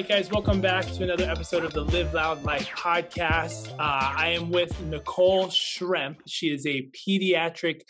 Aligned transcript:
right, 0.00 0.08
guys, 0.08 0.30
welcome 0.30 0.62
back 0.62 0.86
to 0.86 1.04
another 1.04 1.28
episode 1.28 1.62
of 1.62 1.74
the 1.74 1.84
Live 1.84 2.14
Loud 2.14 2.42
Life 2.42 2.70
podcast. 2.70 3.70
Uh, 3.72 3.74
I 3.78 4.28
am 4.34 4.50
with 4.50 4.80
Nicole 4.84 5.48
Schremp. 5.48 6.16
She 6.26 6.46
is 6.46 6.64
a 6.64 6.88
pediatric 6.96 7.82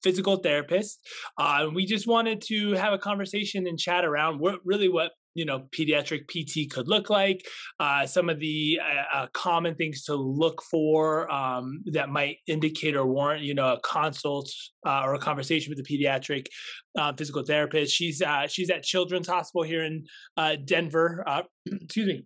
physical 0.00 0.36
therapist. 0.36 1.00
Uh, 1.36 1.66
we 1.74 1.84
just 1.84 2.06
wanted 2.06 2.40
to 2.42 2.74
have 2.74 2.92
a 2.92 2.98
conversation 2.98 3.66
and 3.66 3.76
chat 3.80 4.04
around 4.04 4.38
what 4.38 4.60
really 4.64 4.88
what 4.88 5.10
you 5.36 5.44
know 5.44 5.60
pediatric 5.70 6.26
pt 6.26 6.70
could 6.72 6.88
look 6.88 7.10
like 7.10 7.46
uh, 7.78 8.06
some 8.06 8.30
of 8.30 8.40
the 8.40 8.80
uh, 8.82 9.18
uh, 9.18 9.26
common 9.32 9.74
things 9.74 10.02
to 10.04 10.14
look 10.14 10.62
for 10.62 11.30
um, 11.30 11.82
that 11.86 12.08
might 12.08 12.38
indicate 12.46 12.96
or 12.96 13.06
warrant 13.06 13.42
you 13.42 13.54
know 13.54 13.74
a 13.74 13.80
consult 13.80 14.50
uh, 14.86 15.02
or 15.04 15.14
a 15.14 15.18
conversation 15.18 15.70
with 15.70 15.78
a 15.78 15.88
pediatric 15.88 16.46
uh, 16.98 17.12
physical 17.12 17.44
therapist. 17.44 17.94
She's 17.94 18.22
uh, 18.22 18.46
she's 18.46 18.70
at 18.70 18.82
children's 18.82 19.28
hospital 19.28 19.62
here 19.62 19.84
in 19.84 20.04
denver 20.64 21.24
excuse 21.66 22.06
me 22.06 22.24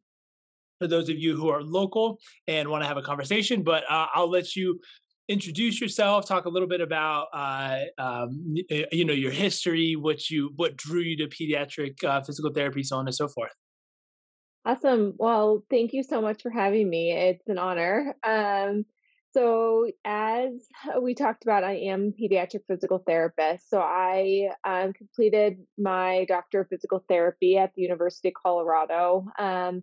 for 0.78 0.86
those 0.86 1.08
of 1.08 1.18
you 1.18 1.36
who 1.36 1.48
are 1.48 1.62
local 1.62 2.18
and 2.46 2.68
want 2.68 2.82
to 2.82 2.88
have 2.88 2.96
a 2.96 3.02
conversation 3.02 3.62
but 3.62 3.82
i'll 3.88 4.30
let 4.30 4.54
you 4.54 4.80
introduce 5.30 5.80
yourself 5.80 6.26
talk 6.26 6.44
a 6.44 6.48
little 6.48 6.68
bit 6.68 6.80
about 6.80 7.28
uh, 7.32 7.78
um, 7.98 8.56
eh, 8.68 8.84
you 8.90 9.04
know 9.04 9.14
your 9.14 9.30
history 9.30 9.94
what 9.94 10.28
you 10.28 10.52
what 10.56 10.76
drew 10.76 11.00
you 11.00 11.16
to 11.16 11.28
pediatric 11.28 12.02
uh, 12.04 12.20
physical 12.20 12.52
therapy 12.52 12.82
so 12.82 12.96
on 12.96 13.06
and 13.06 13.14
so 13.14 13.28
forth. 13.28 13.52
Awesome. 14.66 15.14
Well 15.16 15.64
thank 15.70 15.92
you 15.92 16.02
so 16.02 16.20
much 16.20 16.42
for 16.42 16.50
having 16.50 16.90
me. 16.90 17.12
It's 17.12 17.48
an 17.48 17.58
honor. 17.58 18.14
Um, 18.24 18.84
so 19.32 19.88
as 20.04 20.50
we 21.00 21.14
talked 21.14 21.44
about 21.44 21.62
i 21.62 21.74
am 21.74 22.12
pediatric 22.20 22.62
physical 22.66 22.98
therapist. 23.06 23.70
So 23.70 23.80
i 23.80 24.50
um, 24.64 24.92
completed 24.92 25.58
my 25.78 26.24
doctor 26.26 26.62
of 26.62 26.68
physical 26.68 27.04
therapy 27.08 27.56
at 27.56 27.72
the 27.76 27.82
university 27.82 28.28
of 28.28 28.34
colorado. 28.34 29.26
Um, 29.38 29.82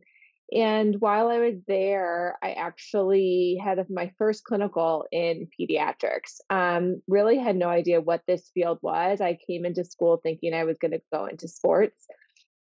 and 0.52 0.96
while 1.00 1.28
I 1.28 1.40
was 1.40 1.56
there, 1.68 2.38
I 2.42 2.54
actually 2.54 3.60
had 3.62 3.86
my 3.90 4.12
first 4.18 4.46
clinical 4.46 5.06
in 5.12 5.50
pediatrics. 5.60 6.40
Um, 6.50 7.02
really 7.08 7.38
had 7.38 7.58
no 7.58 7.68
idea 7.68 8.00
what 8.00 8.22
this 8.28 8.50
field 8.54 8.80
was. 8.82 9.20
I 9.20 9.38
came 9.48 9.66
into 9.66 9.84
school 9.84 10.20
thinking 10.24 10.54
I 10.54 10.64
was 10.64 10.78
going 10.78 10.92
to 10.92 11.02
go 11.12 11.26
into 11.26 11.50
sports. 11.50 12.06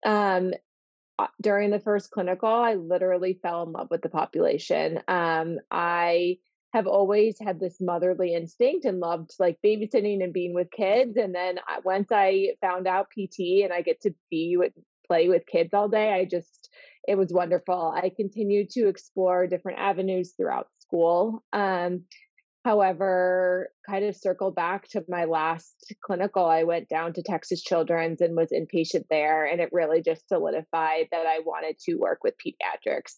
Um, 0.04 0.54
uh, 1.20 1.28
during 1.42 1.70
the 1.70 1.80
first 1.80 2.10
clinical, 2.10 2.50
I 2.50 2.74
literally 2.74 3.40
fell 3.42 3.64
in 3.64 3.72
love 3.72 3.88
with 3.92 4.02
the 4.02 4.10
population. 4.10 5.00
Um, 5.08 5.60
I 5.70 6.40
have 6.74 6.88
always 6.88 7.38
had 7.40 7.60
this 7.60 7.80
motherly 7.80 8.34
instinct 8.34 8.84
and 8.84 9.00
loved 9.00 9.32
like 9.40 9.60
babysitting 9.64 10.24
and 10.24 10.34
being 10.34 10.54
with 10.54 10.72
kids. 10.72 11.16
And 11.18 11.34
then 11.34 11.60
once 11.86 12.10
I 12.12 12.56
found 12.60 12.86
out 12.88 13.12
PT 13.12 13.64
and 13.64 13.72
I 13.72 13.82
get 13.82 14.02
to 14.02 14.14
be 14.30 14.58
with 14.58 14.74
play 15.08 15.30
with 15.30 15.46
kids 15.46 15.74
all 15.74 15.88
day, 15.88 16.12
I 16.12 16.26
just 16.26 16.65
it 17.08 17.18
was 17.18 17.32
wonderful. 17.32 17.94
I 17.96 18.12
continued 18.16 18.70
to 18.72 18.88
explore 18.88 19.48
different 19.48 19.80
avenues 19.80 20.34
throughout 20.36 20.68
school. 20.80 21.44
Um, 21.54 22.04
however, 22.64 23.70
kind 23.88 24.06
of 24.06 24.16
circled 24.16 24.56
back 24.56 24.88
to 24.90 25.06
my 25.08 25.26
last 25.26 25.94
clinical. 26.04 26.46
I 26.46 26.64
went 26.64 26.90
down 26.90 27.14
to 27.14 27.24
Texas 27.24 27.62
Children's 27.62 28.22
and 28.22 28.36
was 28.36 28.52
inpatient 28.52 29.06
there, 29.10 29.46
and 29.46 29.62
it 29.62 29.70
really 29.72 30.02
just 30.02 30.28
solidified 30.28 31.08
that 31.12 31.26
I 31.28 31.40
wanted 31.46 31.78
to 31.86 31.96
work 31.96 32.24
with 32.24 32.34
pediatrics. 32.44 33.18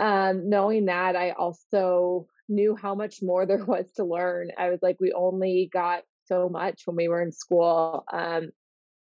Um, 0.00 0.48
knowing 0.50 0.86
that, 0.86 1.14
I 1.14 1.30
also 1.30 2.26
knew 2.48 2.76
how 2.76 2.94
much 2.94 3.18
more 3.22 3.46
there 3.46 3.64
was 3.64 3.90
to 3.96 4.04
learn. 4.04 4.50
I 4.58 4.70
was 4.70 4.80
like, 4.82 4.96
we 5.00 5.12
only 5.12 5.70
got 5.72 6.02
so 6.26 6.48
much 6.48 6.82
when 6.86 6.96
we 6.96 7.08
were 7.08 7.22
in 7.22 7.32
school. 7.32 8.04
Um, 8.12 8.50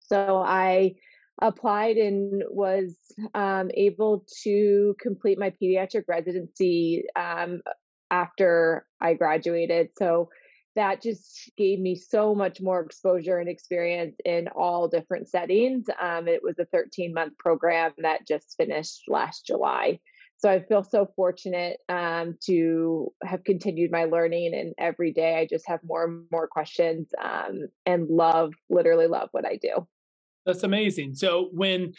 so 0.00 0.36
I 0.36 0.97
applied 1.41 1.97
and 1.97 2.42
was 2.48 2.97
um, 3.35 3.70
able 3.74 4.24
to 4.42 4.95
complete 5.01 5.39
my 5.39 5.51
pediatric 5.51 6.05
residency 6.08 7.05
um, 7.14 7.61
after 8.11 8.86
I 9.01 9.14
graduated. 9.14 9.91
So 9.98 10.30
that 10.77 11.02
just 11.02 11.51
gave 11.57 11.80
me 11.80 11.96
so 11.96 12.35
much 12.35 12.61
more 12.61 12.80
exposure 12.80 13.39
and 13.39 13.48
experience 13.48 14.17
in 14.25 14.48
all 14.48 14.89
different 14.89 15.29
settings. 15.29 15.86
Um, 16.01 16.29
it 16.29 16.42
was 16.42 16.58
a 16.58 16.67
13 16.67 17.14
month 17.14 17.36
program 17.39 17.92
that 17.98 18.27
just 18.29 18.55
finished 18.58 19.02
last 19.08 19.46
July. 19.46 20.01
So 20.39 20.51
I 20.51 20.61
feel 20.63 20.85
so 20.85 21.08
fortunate 21.17 21.79
um, 21.89 22.36
to 22.45 23.11
have 23.25 23.42
continued 23.42 23.91
my 23.91 24.05
learning, 24.05 24.55
and 24.55 24.75
every 24.77 25.13
day 25.13 25.35
I 25.35 25.46
just 25.46 25.67
have 25.67 25.80
more 25.83 26.05
and 26.05 26.27
more 26.30 26.46
questions 26.46 27.08
um, 27.23 27.69
and 27.86 28.07
love, 28.11 28.52
literally 28.69 29.07
love 29.07 29.30
what 29.33 29.46
I 29.46 29.57
do. 29.57 29.86
That's 30.46 30.62
amazing. 30.62 31.17
So 31.17 31.51
when 31.52 31.92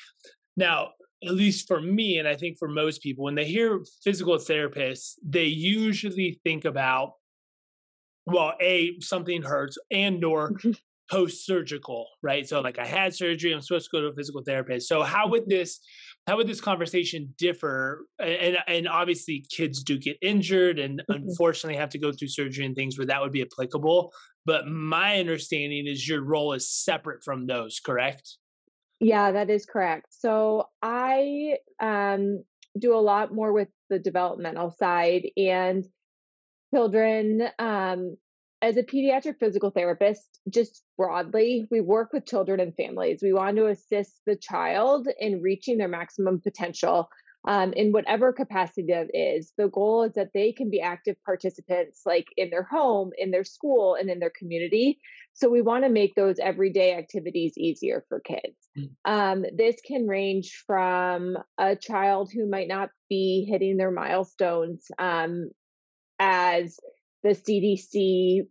now 0.56 0.91
at 1.24 1.34
least 1.34 1.68
for 1.68 1.81
me 1.81 2.19
and 2.19 2.28
I 2.28 2.35
think 2.35 2.58
for 2.58 2.68
most 2.68 3.02
people 3.02 3.25
when 3.25 3.35
they 3.35 3.46
hear 3.46 3.84
physical 4.03 4.38
therapists, 4.38 5.13
they 5.24 5.46
usually 5.46 6.40
think 6.44 6.66
about 6.66 7.13
well, 8.25 8.53
a 8.59 9.00
something 9.00 9.41
hurts 9.41 9.78
and 9.90 10.24
or 10.25 10.53
post 11.09 11.45
surgical, 11.45 12.07
right? 12.22 12.47
So 12.47 12.62
like 12.62 12.79
I 12.79 12.85
had 12.85 13.13
surgery, 13.13 13.53
I'm 13.53 13.62
supposed 13.62 13.90
to 13.90 13.97
go 13.97 14.01
to 14.01 14.07
a 14.07 14.13
physical 14.13 14.41
therapist. 14.44 14.88
So 14.88 15.03
how 15.03 15.28
would 15.29 15.47
this 15.47 15.79
how 16.25 16.35
would 16.35 16.47
this 16.47 16.62
conversation 16.62 17.34
differ? 17.38 18.06
And 18.19 18.57
and 18.68 18.88
obviously 18.88 19.46
kids 19.50 19.84
do 19.84 19.97
get 19.97 20.17
injured 20.22 20.79
and 20.79 21.00
mm-hmm. 21.00 21.23
unfortunately 21.28 21.78
have 21.78 21.90
to 21.90 22.00
go 22.00 22.12
through 22.12 22.29
surgery 22.29 22.66
and 22.66 22.75
things 22.75 22.97
where 22.97 23.07
that 23.07 23.22
would 23.22 23.31
be 23.31 23.41
applicable. 23.41 24.12
But 24.46 24.67
my 24.67 25.19
understanding 25.19 25.88
is 25.88 26.07
your 26.07 26.23
role 26.23 26.53
is 26.53 26.69
separate 26.69 27.23
from 27.23 27.47
those, 27.47 27.79
correct? 27.79 28.38
Yeah, 29.00 29.31
that 29.31 29.50
is 29.50 29.66
correct. 29.66 30.07
So 30.09 30.69
I 30.81 31.57
um, 31.79 32.44
do 32.78 32.96
a 32.96 33.00
lot 33.00 33.34
more 33.34 33.53
with 33.53 33.67
the 33.90 34.00
developmental 34.00 34.72
side 34.72 35.28
and 35.38 35.85
children 36.73 37.47
um, 37.59 38.17
as 38.62 38.78
a 38.78 38.84
pediatric 38.84 39.35
physical 39.40 39.69
therapist, 39.69 40.40
just 40.50 40.84
broadly, 40.97 41.68
we 41.69 41.81
work 41.81 42.12
with 42.12 42.25
children 42.25 42.59
and 42.59 42.75
families. 42.75 43.19
We 43.22 43.34
want 43.34 43.57
to 43.57 43.68
assist 43.68 44.22
the 44.25 44.35
child 44.35 45.07
in 45.19 45.41
reaching 45.41 45.78
their 45.78 45.88
maximum 45.88 46.41
potential 46.41 47.07
um, 47.47 47.72
in 47.73 47.91
whatever 47.91 48.34
capacity 48.34 48.88
that 48.90 49.07
is. 49.13 49.53
The 49.57 49.69
goal 49.69 50.03
is 50.03 50.13
that 50.13 50.31
they 50.34 50.51
can 50.51 50.69
be 50.69 50.81
active 50.81 51.16
participants, 51.23 52.01
like 52.06 52.25
in 52.35 52.50
their 52.50 52.63
home, 52.63 53.12
in 53.17 53.31
their 53.31 53.44
school, 53.44 53.96
and 53.96 54.09
in 54.09 54.19
their 54.19 54.34
community. 54.38 55.00
So 55.34 55.50
we 55.50 55.62
want 55.62 55.84
to 55.84 55.90
make 55.90 56.16
those 56.16 56.40
everyday 56.40 56.96
activities 56.96 57.53
easier 57.57 58.03
for 58.09 58.19
kids. 58.19 58.57
Mm. 58.78 58.90
Um, 59.06 59.46
this 59.56 59.75
can 59.85 60.07
range 60.07 60.63
from 60.66 61.38
a 61.59 61.75
child 61.75 62.31
who 62.34 62.50
might 62.50 62.67
not 62.67 62.90
be 63.07 63.47
hitting 63.50 63.78
their 63.78 63.91
milestones 63.91 64.85
um, 64.97 65.51
as 66.19 66.79
the 67.23 67.29
CDC 67.29 68.47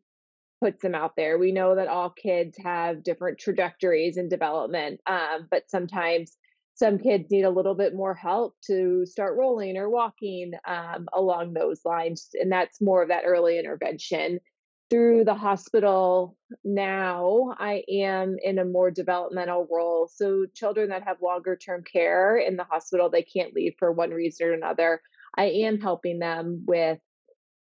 puts 0.60 0.82
them 0.82 0.94
out 0.94 1.12
there. 1.16 1.38
We 1.38 1.52
know 1.52 1.74
that 1.76 1.88
all 1.88 2.10
kids 2.10 2.56
have 2.62 3.02
different 3.02 3.38
trajectories 3.38 4.16
in 4.16 4.28
development, 4.28 5.00
um, 5.06 5.48
but 5.50 5.68
sometimes 5.68 6.36
some 6.74 6.98
kids 6.98 7.30
need 7.30 7.44
a 7.44 7.50
little 7.50 7.74
bit 7.74 7.94
more 7.94 8.14
help 8.14 8.54
to 8.66 9.06
start 9.06 9.38
rolling 9.38 9.78
or 9.78 9.88
walking 9.88 10.52
um, 10.66 11.08
along 11.14 11.54
those 11.54 11.80
lines. 11.84 12.28
And 12.34 12.52
that's 12.52 12.82
more 12.82 13.02
of 13.02 13.08
that 13.08 13.24
early 13.24 13.58
intervention. 13.58 14.40
Through 14.88 15.24
the 15.24 15.34
hospital 15.34 16.36
now, 16.64 17.54
I 17.58 17.82
am 17.90 18.36
in 18.40 18.58
a 18.58 18.64
more 18.64 18.90
developmental 18.90 19.66
role. 19.68 20.08
So, 20.14 20.46
children 20.54 20.90
that 20.90 21.02
have 21.02 21.16
longer 21.20 21.56
term 21.56 21.82
care 21.82 22.36
in 22.36 22.56
the 22.56 22.62
hospital, 22.62 23.10
they 23.10 23.22
can't 23.22 23.52
leave 23.52 23.74
for 23.80 23.90
one 23.90 24.10
reason 24.10 24.46
or 24.46 24.52
another. 24.52 25.00
I 25.36 25.46
am 25.46 25.80
helping 25.80 26.20
them 26.20 26.62
with 26.68 27.00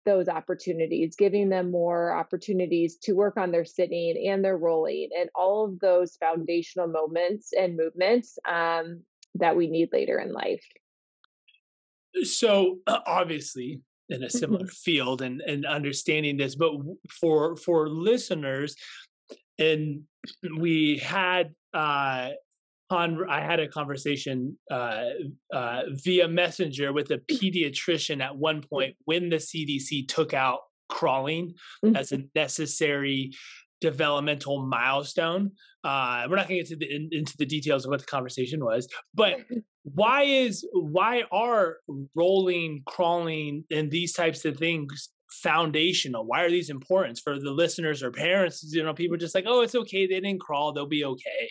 those 0.05 0.27
opportunities, 0.27 1.15
giving 1.15 1.49
them 1.49 1.71
more 1.71 2.13
opportunities 2.13 2.97
to 3.03 3.13
work 3.13 3.38
on 3.38 3.51
their 3.51 3.65
sitting 3.65 4.27
and 4.29 4.44
their 4.44 4.57
rolling 4.57 5.09
and 5.17 5.29
all 5.35 5.65
of 5.65 5.79
those 5.79 6.15
foundational 6.17 6.88
moments 6.88 7.51
and 7.57 7.77
movements 7.77 8.38
um, 8.47 9.01
that 9.35 9.55
we 9.55 9.67
need 9.67 9.89
later 9.91 10.19
in 10.19 10.31
life. 10.31 10.63
So 12.23 12.79
obviously, 12.88 13.81
in 14.09 14.23
a 14.23 14.29
similar 14.29 14.65
mm-hmm. 14.65 14.67
field 14.67 15.21
and 15.21 15.41
and 15.41 15.65
understanding 15.65 16.38
this, 16.38 16.56
but 16.56 16.73
for 17.09 17.56
for 17.56 17.89
listeners, 17.89 18.75
and 19.57 20.03
we 20.59 20.97
had 20.97 21.53
uh, 21.73 22.29
on 22.89 23.19
I 23.30 23.41
had 23.41 23.59
a 23.59 23.68
conversation 23.68 24.57
uh, 24.69 25.06
uh, 25.51 25.81
via 25.89 26.27
messenger 26.27 26.94
with 26.94 27.12
a 27.12 27.19
pediatrician 27.31 28.21
at 28.21 28.35
one 28.35 28.62
point 28.62 28.95
when 29.06 29.30
the 29.30 29.38
CDC 29.38 30.07
took 30.07 30.33
out 30.33 30.59
crawling 30.89 31.53
mm-hmm. 31.83 31.95
as 31.95 32.12
a 32.12 32.24
necessary 32.35 33.31
developmental 33.81 34.65
milestone. 34.65 35.51
Uh, 35.83 36.25
we're 36.30 36.38
not 36.38 36.47
going 36.47 36.63
to 36.63 36.63
get 36.63 36.71
into 36.71 36.75
the, 36.77 36.95
in, 36.95 37.09
into 37.12 37.35
the 37.38 37.45
details 37.45 37.83
of 37.83 37.91
what 37.91 38.00
the 38.00 38.06
conversation 38.06 38.63
was, 38.63 38.88
but 39.13 39.39
why 39.83 40.24
is 40.24 40.65
why 40.71 41.24
are 41.31 41.77
rolling, 42.15 42.81
crawling, 42.85 43.65
and 43.69 43.91
these 43.91 44.13
types 44.13 44.45
of 44.45 44.57
things 44.57 45.09
foundational? 45.30 46.25
Why 46.25 46.44
are 46.44 46.50
these 46.50 46.69
important 46.69 47.19
for 47.21 47.38
the 47.38 47.51
listeners 47.51 48.01
or 48.01 48.12
parents? 48.12 48.63
You 48.63 48.83
know, 48.83 48.94
people 48.94 49.15
are 49.15 49.19
just 49.19 49.35
like, 49.35 49.45
oh, 49.47 49.62
it's 49.62 49.75
okay, 49.75 50.07
they 50.07 50.21
didn't 50.21 50.39
crawl, 50.39 50.71
they'll 50.71 50.88
be 50.88 51.03
okay. 51.03 51.50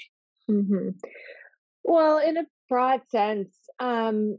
Mm-hmm. 0.51 0.91
Well, 1.85 2.19
in 2.19 2.37
a 2.37 2.47
broad 2.69 3.03
sense, 3.09 3.55
um, 3.81 4.39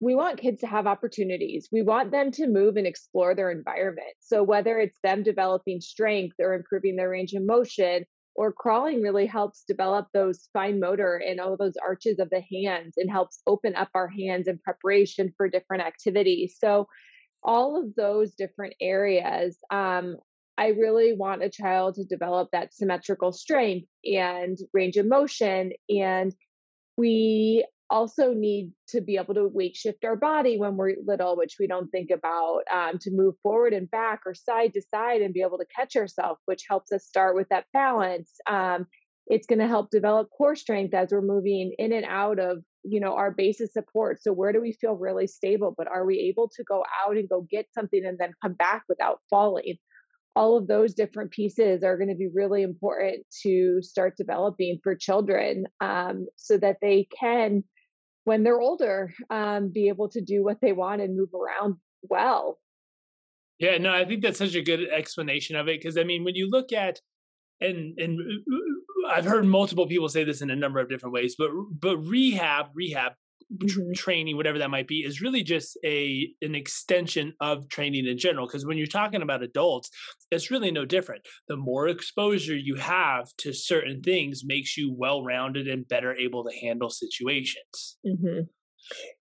we 0.00 0.14
want 0.14 0.40
kids 0.40 0.60
to 0.60 0.66
have 0.66 0.86
opportunities. 0.86 1.68
We 1.70 1.82
want 1.82 2.10
them 2.10 2.30
to 2.32 2.46
move 2.46 2.76
and 2.76 2.86
explore 2.86 3.34
their 3.34 3.50
environment. 3.50 4.14
So 4.20 4.42
whether 4.42 4.78
it's 4.78 4.98
them 5.02 5.22
developing 5.22 5.80
strength 5.80 6.36
or 6.40 6.54
improving 6.54 6.96
their 6.96 7.10
range 7.10 7.34
of 7.34 7.44
motion, 7.44 8.04
or 8.34 8.52
crawling 8.52 9.02
really 9.02 9.26
helps 9.26 9.64
develop 9.66 10.06
those 10.14 10.48
fine 10.52 10.80
motor 10.80 11.16
and 11.16 11.40
all 11.40 11.56
those 11.56 11.74
arches 11.84 12.18
of 12.18 12.30
the 12.30 12.42
hands 12.50 12.94
and 12.96 13.10
helps 13.10 13.42
open 13.46 13.74
up 13.74 13.90
our 13.94 14.08
hands 14.08 14.46
in 14.48 14.58
preparation 14.58 15.32
for 15.36 15.48
different 15.48 15.82
activities. 15.82 16.56
So 16.58 16.86
all 17.42 17.78
of 17.78 17.94
those 17.96 18.34
different 18.34 18.74
areas 18.80 19.58
um, 19.70 20.16
I 20.60 20.68
really 20.68 21.14
want 21.14 21.42
a 21.42 21.48
child 21.48 21.94
to 21.94 22.04
develop 22.04 22.50
that 22.52 22.74
symmetrical 22.74 23.32
strength 23.32 23.88
and 24.04 24.58
range 24.74 24.98
of 24.98 25.06
motion. 25.06 25.72
And 25.88 26.34
we 26.98 27.64
also 27.88 28.34
need 28.34 28.70
to 28.88 29.00
be 29.00 29.16
able 29.16 29.32
to 29.34 29.48
weight 29.48 29.74
shift 29.74 30.04
our 30.04 30.16
body 30.16 30.58
when 30.58 30.76
we're 30.76 30.96
little, 31.02 31.34
which 31.38 31.56
we 31.58 31.66
don't 31.66 31.88
think 31.88 32.10
about, 32.10 32.60
um, 32.70 32.98
to 32.98 33.10
move 33.10 33.36
forward 33.42 33.72
and 33.72 33.90
back 33.90 34.20
or 34.26 34.34
side 34.34 34.74
to 34.74 34.82
side 34.94 35.22
and 35.22 35.32
be 35.32 35.40
able 35.40 35.56
to 35.56 35.66
catch 35.74 35.96
ourselves, 35.96 36.38
which 36.44 36.66
helps 36.68 36.92
us 36.92 37.06
start 37.06 37.34
with 37.34 37.48
that 37.48 37.64
balance. 37.72 38.30
Um, 38.46 38.86
it's 39.28 39.46
going 39.46 39.60
to 39.60 39.66
help 39.66 39.90
develop 39.90 40.28
core 40.36 40.56
strength 40.56 40.92
as 40.92 41.08
we're 41.10 41.22
moving 41.22 41.72
in 41.78 41.94
and 41.94 42.04
out 42.04 42.38
of 42.38 42.58
you 42.82 43.00
know 43.00 43.14
our 43.14 43.30
base 43.30 43.60
of 43.60 43.68
support 43.70 44.22
so 44.22 44.32
where 44.32 44.54
do 44.54 44.60
we 44.60 44.72
feel 44.72 44.94
really 44.94 45.26
stable 45.26 45.74
but 45.76 45.86
are 45.86 46.06
we 46.06 46.18
able 46.18 46.48
to 46.48 46.64
go 46.64 46.82
out 47.06 47.14
and 47.14 47.28
go 47.28 47.46
get 47.50 47.66
something 47.74 48.06
and 48.06 48.16
then 48.18 48.32
come 48.42 48.54
back 48.54 48.84
without 48.88 49.18
falling 49.28 49.76
all 50.36 50.56
of 50.56 50.66
those 50.66 50.94
different 50.94 51.30
pieces 51.30 51.82
are 51.82 51.96
going 51.96 52.08
to 52.08 52.14
be 52.14 52.28
really 52.32 52.62
important 52.62 53.26
to 53.42 53.82
start 53.82 54.16
developing 54.16 54.78
for 54.82 54.94
children 54.94 55.64
um, 55.80 56.26
so 56.36 56.56
that 56.56 56.76
they 56.80 57.08
can 57.18 57.64
when 58.24 58.42
they're 58.42 58.60
older 58.60 59.12
um, 59.30 59.70
be 59.72 59.88
able 59.88 60.08
to 60.08 60.20
do 60.20 60.44
what 60.44 60.60
they 60.60 60.72
want 60.72 61.00
and 61.00 61.16
move 61.16 61.30
around 61.34 61.76
well 62.02 62.58
yeah 63.58 63.76
no 63.78 63.92
i 63.92 64.04
think 64.04 64.22
that's 64.22 64.38
such 64.38 64.54
a 64.54 64.62
good 64.62 64.88
explanation 64.88 65.56
of 65.56 65.68
it 65.68 65.80
because 65.80 65.98
i 65.98 66.04
mean 66.04 66.24
when 66.24 66.34
you 66.34 66.48
look 66.48 66.72
at 66.72 67.00
and 67.60 67.98
and 67.98 68.18
uh, 68.20 69.08
uh, 69.08 69.12
i've 69.12 69.24
heard 69.24 69.44
multiple 69.44 69.86
people 69.86 70.08
say 70.08 70.24
this 70.24 70.40
in 70.40 70.50
a 70.50 70.56
number 70.56 70.80
of 70.80 70.88
different 70.88 71.12
ways 71.12 71.34
but 71.38 71.50
but 71.78 71.96
rehab 71.98 72.66
rehab. 72.74 73.12
Training, 73.94 74.36
whatever 74.36 74.58
that 74.58 74.70
might 74.70 74.86
be, 74.86 75.00
is 75.00 75.20
really 75.20 75.42
just 75.42 75.78
a 75.84 76.28
an 76.42 76.54
extension 76.54 77.34
of 77.40 77.68
training 77.68 78.06
in 78.06 78.18
general. 78.18 78.46
Because 78.46 78.66
when 78.66 78.78
you're 78.78 78.86
talking 78.86 79.22
about 79.22 79.42
adults, 79.42 79.90
it's 80.30 80.50
really 80.50 80.70
no 80.70 80.84
different. 80.84 81.26
The 81.48 81.56
more 81.56 81.88
exposure 81.88 82.56
you 82.56 82.76
have 82.76 83.28
to 83.38 83.52
certain 83.52 84.02
things 84.02 84.42
makes 84.44 84.76
you 84.76 84.94
well 84.96 85.24
rounded 85.24 85.68
and 85.68 85.86
better 85.86 86.14
able 86.14 86.44
to 86.44 86.56
handle 86.60 86.90
situations. 86.90 87.98
Mm-hmm. 88.06 88.42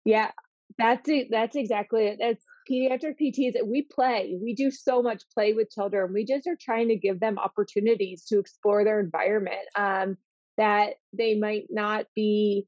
Yeah, 0.05 0.31
that's 0.77 1.09
it. 1.09 1.27
That's 1.31 1.55
exactly 1.55 2.07
it. 2.07 2.17
That's 2.19 2.43
pediatric 2.69 3.15
PTs. 3.21 3.53
We 3.65 3.83
play. 3.83 4.37
We 4.41 4.53
do 4.55 4.71
so 4.71 5.01
much 5.01 5.23
play 5.33 5.53
with 5.53 5.71
children. 5.71 6.13
We 6.13 6.25
just 6.25 6.47
are 6.47 6.57
trying 6.59 6.89
to 6.89 6.95
give 6.95 7.19
them 7.19 7.37
opportunities 7.37 8.25
to 8.25 8.39
explore 8.39 8.83
their 8.83 8.99
environment. 8.99 9.67
Um, 9.75 10.17
that 10.57 10.93
they 11.13 11.37
might 11.37 11.65
not 11.69 12.05
be 12.15 12.65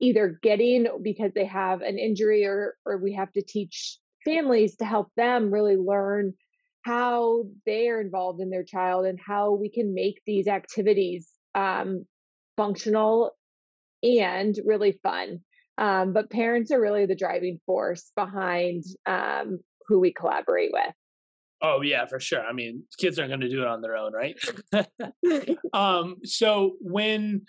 either 0.00 0.38
getting 0.42 0.86
because 1.02 1.32
they 1.34 1.44
have 1.44 1.80
an 1.82 1.98
injury 1.98 2.44
or 2.44 2.76
or 2.84 2.98
we 2.98 3.14
have 3.14 3.32
to 3.32 3.42
teach 3.42 3.98
families 4.24 4.76
to 4.76 4.84
help 4.84 5.08
them 5.16 5.52
really 5.52 5.76
learn 5.76 6.34
how 6.82 7.44
they 7.66 7.88
are 7.88 8.00
involved 8.00 8.40
in 8.40 8.50
their 8.50 8.64
child 8.64 9.06
and 9.06 9.18
how 9.24 9.52
we 9.52 9.68
can 9.68 9.94
make 9.94 10.20
these 10.26 10.46
activities 10.46 11.28
um, 11.54 12.06
functional 12.56 13.32
and 14.02 14.58
really 14.64 14.98
fun. 15.02 15.40
Um, 15.76 16.12
but 16.12 16.30
parents 16.30 16.70
are 16.70 16.80
really 16.80 17.06
the 17.06 17.14
driving 17.14 17.60
force 17.66 18.10
behind 18.16 18.84
um, 19.06 19.60
who 19.86 20.00
we 20.00 20.12
collaborate 20.12 20.70
with. 20.72 20.94
Oh 21.60 21.82
yeah, 21.82 22.06
for 22.06 22.20
sure. 22.20 22.44
I 22.44 22.52
mean, 22.52 22.84
kids 22.98 23.18
aren't 23.18 23.30
going 23.30 23.40
to 23.40 23.48
do 23.48 23.62
it 23.62 23.66
on 23.66 23.80
their 23.80 23.96
own, 23.96 24.12
right? 24.12 24.36
um, 25.72 26.16
so 26.24 26.76
when 26.80 27.42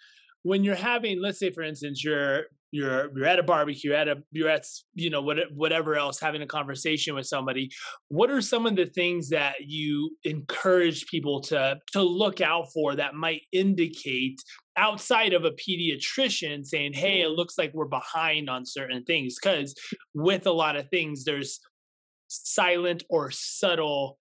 when 0.44 0.64
you're 0.64 0.76
having, 0.76 1.22
let's 1.22 1.40
say, 1.40 1.52
for 1.52 1.64
instance, 1.64 2.04
you're 2.04 2.44
you're 2.72 3.10
you're 3.18 3.26
at 3.26 3.40
a 3.40 3.44
barbecue, 3.44 3.94
at 3.94 4.08
a 4.08 4.18
you're 4.32 4.50
at 4.50 4.66
you 4.94 5.10
know 5.10 5.22
what, 5.22 5.38
whatever 5.54 5.96
else, 5.96 6.20
having 6.20 6.42
a 6.42 6.48
conversation 6.48 7.16
with 7.16 7.26
somebody. 7.26 7.70
What 8.10 8.30
are 8.30 8.42
some 8.42 8.66
of 8.66 8.76
the 8.76 8.86
things 8.86 9.30
that 9.30 9.56
you 9.62 10.16
encourage 10.24 11.08
people 11.08 11.42
to 11.42 11.80
to 11.94 12.02
look 12.02 12.42
out 12.42 12.72
for 12.72 12.96
that 12.96 13.16
might 13.16 13.42
indicate 13.52 14.40
outside 14.78 15.34
of 15.34 15.46
a 15.46 15.52
pediatrician 15.52 16.66
saying, 16.66 16.94
"Hey, 16.94 17.22
it 17.22 17.30
looks 17.30 17.58
like 17.58 17.74
we're 17.74 17.86
behind 17.86 18.50
on 18.50 18.66
certain 18.66 19.04
things," 19.04 19.36
because 19.42 19.74
with 20.14 20.46
a 20.46 20.52
lot 20.52 20.76
of 20.76 20.90
things, 20.90 21.26
there's 21.26 21.60
silent 22.28 23.04
or 23.10 23.32
subtle 23.32 24.20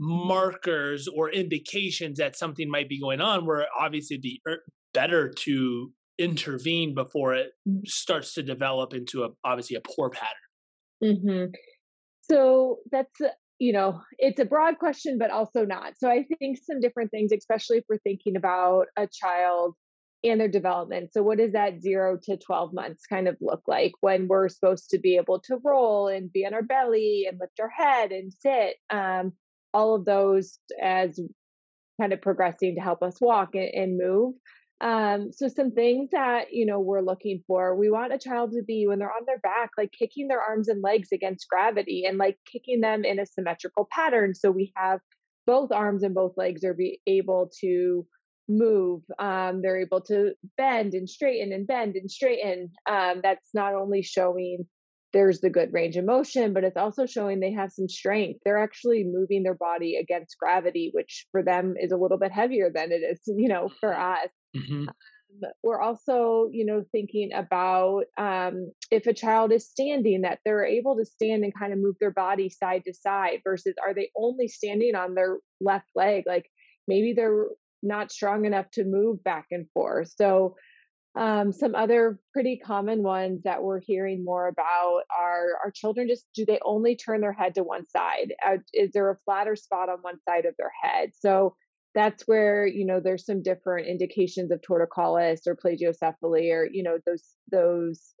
markers 0.00 1.08
or 1.08 1.30
indications 1.30 2.18
that 2.18 2.36
something 2.36 2.70
might 2.70 2.88
be 2.88 3.00
going 3.00 3.20
on 3.20 3.44
where 3.44 3.66
obviously 3.78 4.16
the 4.16 4.40
er, 4.46 4.62
better 4.98 5.28
to 5.28 5.92
intervene 6.18 6.92
before 6.94 7.32
it 7.32 7.50
starts 7.84 8.34
to 8.34 8.42
develop 8.42 8.92
into 8.92 9.22
a 9.22 9.28
obviously 9.44 9.76
a 9.76 9.80
poor 9.80 10.10
pattern. 10.10 10.34
Mm-hmm. 11.00 11.44
so 12.28 12.78
that's 12.90 13.20
you 13.60 13.72
know 13.72 14.00
it's 14.18 14.40
a 14.40 14.44
broad 14.44 14.78
question 14.78 15.16
but 15.16 15.30
also 15.30 15.64
not. 15.64 15.92
So 15.96 16.08
i 16.08 16.24
think 16.40 16.58
some 16.58 16.80
different 16.80 17.12
things 17.12 17.30
especially 17.32 17.78
if 17.78 17.84
we're 17.88 17.98
thinking 17.98 18.34
about 18.36 18.86
a 18.96 19.06
child 19.06 19.74
and 20.24 20.40
their 20.40 20.48
development. 20.48 21.10
So 21.12 21.22
what 21.22 21.38
does 21.38 21.52
that 21.52 21.80
0 21.80 22.18
to 22.24 22.36
12 22.36 22.74
months 22.74 23.06
kind 23.06 23.28
of 23.28 23.36
look 23.40 23.62
like 23.68 23.92
when 24.00 24.26
we're 24.26 24.48
supposed 24.48 24.90
to 24.90 24.98
be 24.98 25.14
able 25.14 25.40
to 25.42 25.58
roll 25.64 26.08
and 26.08 26.32
be 26.32 26.44
on 26.44 26.54
our 26.54 26.62
belly 26.62 27.26
and 27.28 27.38
lift 27.40 27.60
our 27.60 27.70
head 27.70 28.10
and 28.10 28.32
sit? 28.32 28.74
Um, 28.90 29.34
all 29.72 29.94
of 29.94 30.04
those 30.04 30.58
as 30.82 31.20
kind 32.00 32.12
of 32.12 32.20
progressing 32.20 32.74
to 32.74 32.80
help 32.80 33.00
us 33.02 33.20
walk 33.20 33.50
and, 33.54 33.70
and 33.72 33.98
move 33.98 34.34
um, 34.80 35.32
so 35.32 35.48
some 35.48 35.72
things 35.72 36.10
that, 36.12 36.52
you 36.52 36.64
know, 36.64 36.78
we're 36.78 37.00
looking 37.00 37.42
for, 37.46 37.74
we 37.74 37.90
want 37.90 38.12
a 38.12 38.18
child 38.18 38.52
to 38.52 38.62
be 38.62 38.86
when 38.86 39.00
they're 39.00 39.10
on 39.10 39.24
their 39.26 39.38
back, 39.38 39.70
like 39.76 39.92
kicking 39.98 40.28
their 40.28 40.40
arms 40.40 40.68
and 40.68 40.82
legs 40.82 41.08
against 41.12 41.48
gravity 41.48 42.04
and 42.06 42.16
like 42.16 42.38
kicking 42.50 42.80
them 42.80 43.04
in 43.04 43.18
a 43.18 43.26
symmetrical 43.26 43.88
pattern. 43.90 44.34
So 44.34 44.50
we 44.50 44.72
have 44.76 45.00
both 45.46 45.72
arms 45.72 46.02
and 46.04 46.14
both 46.14 46.34
legs 46.36 46.62
are 46.62 46.74
be 46.74 47.00
able 47.06 47.50
to 47.60 48.06
move. 48.48 49.02
Um, 49.18 49.62
they're 49.62 49.80
able 49.80 50.00
to 50.02 50.32
bend 50.56 50.94
and 50.94 51.08
straighten 51.08 51.52
and 51.52 51.66
bend 51.66 51.96
and 51.96 52.10
straighten. 52.10 52.70
Um, 52.88 53.20
that's 53.22 53.48
not 53.54 53.74
only 53.74 54.02
showing 54.02 54.66
there's 55.12 55.40
the 55.40 55.50
good 55.50 55.72
range 55.72 55.96
of 55.96 56.04
motion, 56.04 56.52
but 56.52 56.64
it's 56.64 56.76
also 56.76 57.06
showing 57.06 57.40
they 57.40 57.52
have 57.52 57.72
some 57.72 57.88
strength. 57.88 58.40
They're 58.44 58.62
actually 58.62 59.04
moving 59.04 59.42
their 59.42 59.54
body 59.54 59.96
against 59.96 60.38
gravity, 60.38 60.90
which 60.92 61.26
for 61.32 61.42
them 61.42 61.74
is 61.80 61.92
a 61.92 61.96
little 61.96 62.18
bit 62.18 62.30
heavier 62.30 62.70
than 62.72 62.92
it 62.92 63.02
is, 63.02 63.20
you 63.26 63.48
know, 63.48 63.70
for 63.80 63.98
us. 63.98 64.28
Mm-hmm. 64.56 64.88
Um, 64.88 64.94
we're 65.62 65.80
also, 65.80 66.48
you 66.52 66.64
know, 66.64 66.84
thinking 66.90 67.30
about 67.34 68.04
um, 68.16 68.72
if 68.90 69.06
a 69.06 69.14
child 69.14 69.52
is 69.52 69.68
standing, 69.68 70.22
that 70.22 70.40
they're 70.44 70.64
able 70.64 70.96
to 70.96 71.04
stand 71.04 71.44
and 71.44 71.52
kind 71.54 71.72
of 71.72 71.78
move 71.78 71.96
their 72.00 72.12
body 72.12 72.48
side 72.48 72.82
to 72.86 72.94
side 72.94 73.40
versus 73.44 73.74
are 73.84 73.94
they 73.94 74.10
only 74.16 74.48
standing 74.48 74.94
on 74.94 75.14
their 75.14 75.38
left 75.60 75.88
leg? 75.94 76.24
Like 76.26 76.46
maybe 76.86 77.12
they're 77.14 77.46
not 77.82 78.10
strong 78.10 78.44
enough 78.44 78.70
to 78.72 78.84
move 78.84 79.22
back 79.22 79.46
and 79.50 79.66
forth. 79.72 80.12
So, 80.16 80.56
um, 81.16 81.52
some 81.52 81.74
other 81.74 82.20
pretty 82.32 82.60
common 82.64 83.02
ones 83.02 83.42
that 83.42 83.62
we're 83.62 83.80
hearing 83.80 84.24
more 84.24 84.46
about 84.46 85.02
are 85.18 85.46
our 85.64 85.70
children 85.74 86.06
just 86.06 86.26
do 86.34 86.44
they 86.46 86.60
only 86.64 86.94
turn 86.96 87.20
their 87.20 87.32
head 87.32 87.54
to 87.56 87.64
one 87.64 87.88
side? 87.88 88.34
Uh, 88.46 88.58
is 88.72 88.92
there 88.92 89.10
a 89.10 89.18
flatter 89.24 89.56
spot 89.56 89.88
on 89.88 89.98
one 90.02 90.18
side 90.28 90.44
of 90.44 90.54
their 90.58 90.72
head? 90.82 91.10
So, 91.18 91.56
that's 91.98 92.22
where 92.28 92.66
you 92.66 92.86
know 92.86 93.00
there's 93.00 93.26
some 93.26 93.42
different 93.42 93.88
indications 93.88 94.50
of 94.50 94.60
torticollis 94.60 95.46
or 95.46 95.56
plagiocephaly 95.56 96.52
or 96.52 96.68
you 96.70 96.82
know 96.82 96.98
those 97.04 97.24
those 97.50 98.14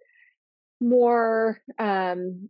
more 0.80 1.60
um 1.78 2.48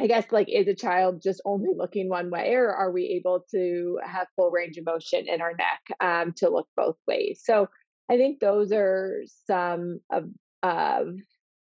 I 0.00 0.08
guess 0.08 0.26
like 0.32 0.48
is 0.48 0.66
a 0.66 0.74
child 0.74 1.22
just 1.22 1.40
only 1.44 1.70
looking 1.76 2.08
one 2.08 2.30
way 2.30 2.54
or 2.54 2.74
are 2.74 2.90
we 2.90 3.20
able 3.20 3.44
to 3.52 4.00
have 4.04 4.26
full 4.34 4.50
range 4.50 4.76
of 4.76 4.84
motion 4.84 5.28
in 5.28 5.40
our 5.40 5.52
neck 5.54 5.96
um, 6.00 6.32
to 6.38 6.50
look 6.50 6.66
both 6.76 6.96
ways? 7.06 7.40
So 7.44 7.68
I 8.10 8.16
think 8.16 8.40
those 8.40 8.72
are 8.72 9.22
some 9.46 10.00
of, 10.10 10.24
of 10.64 11.14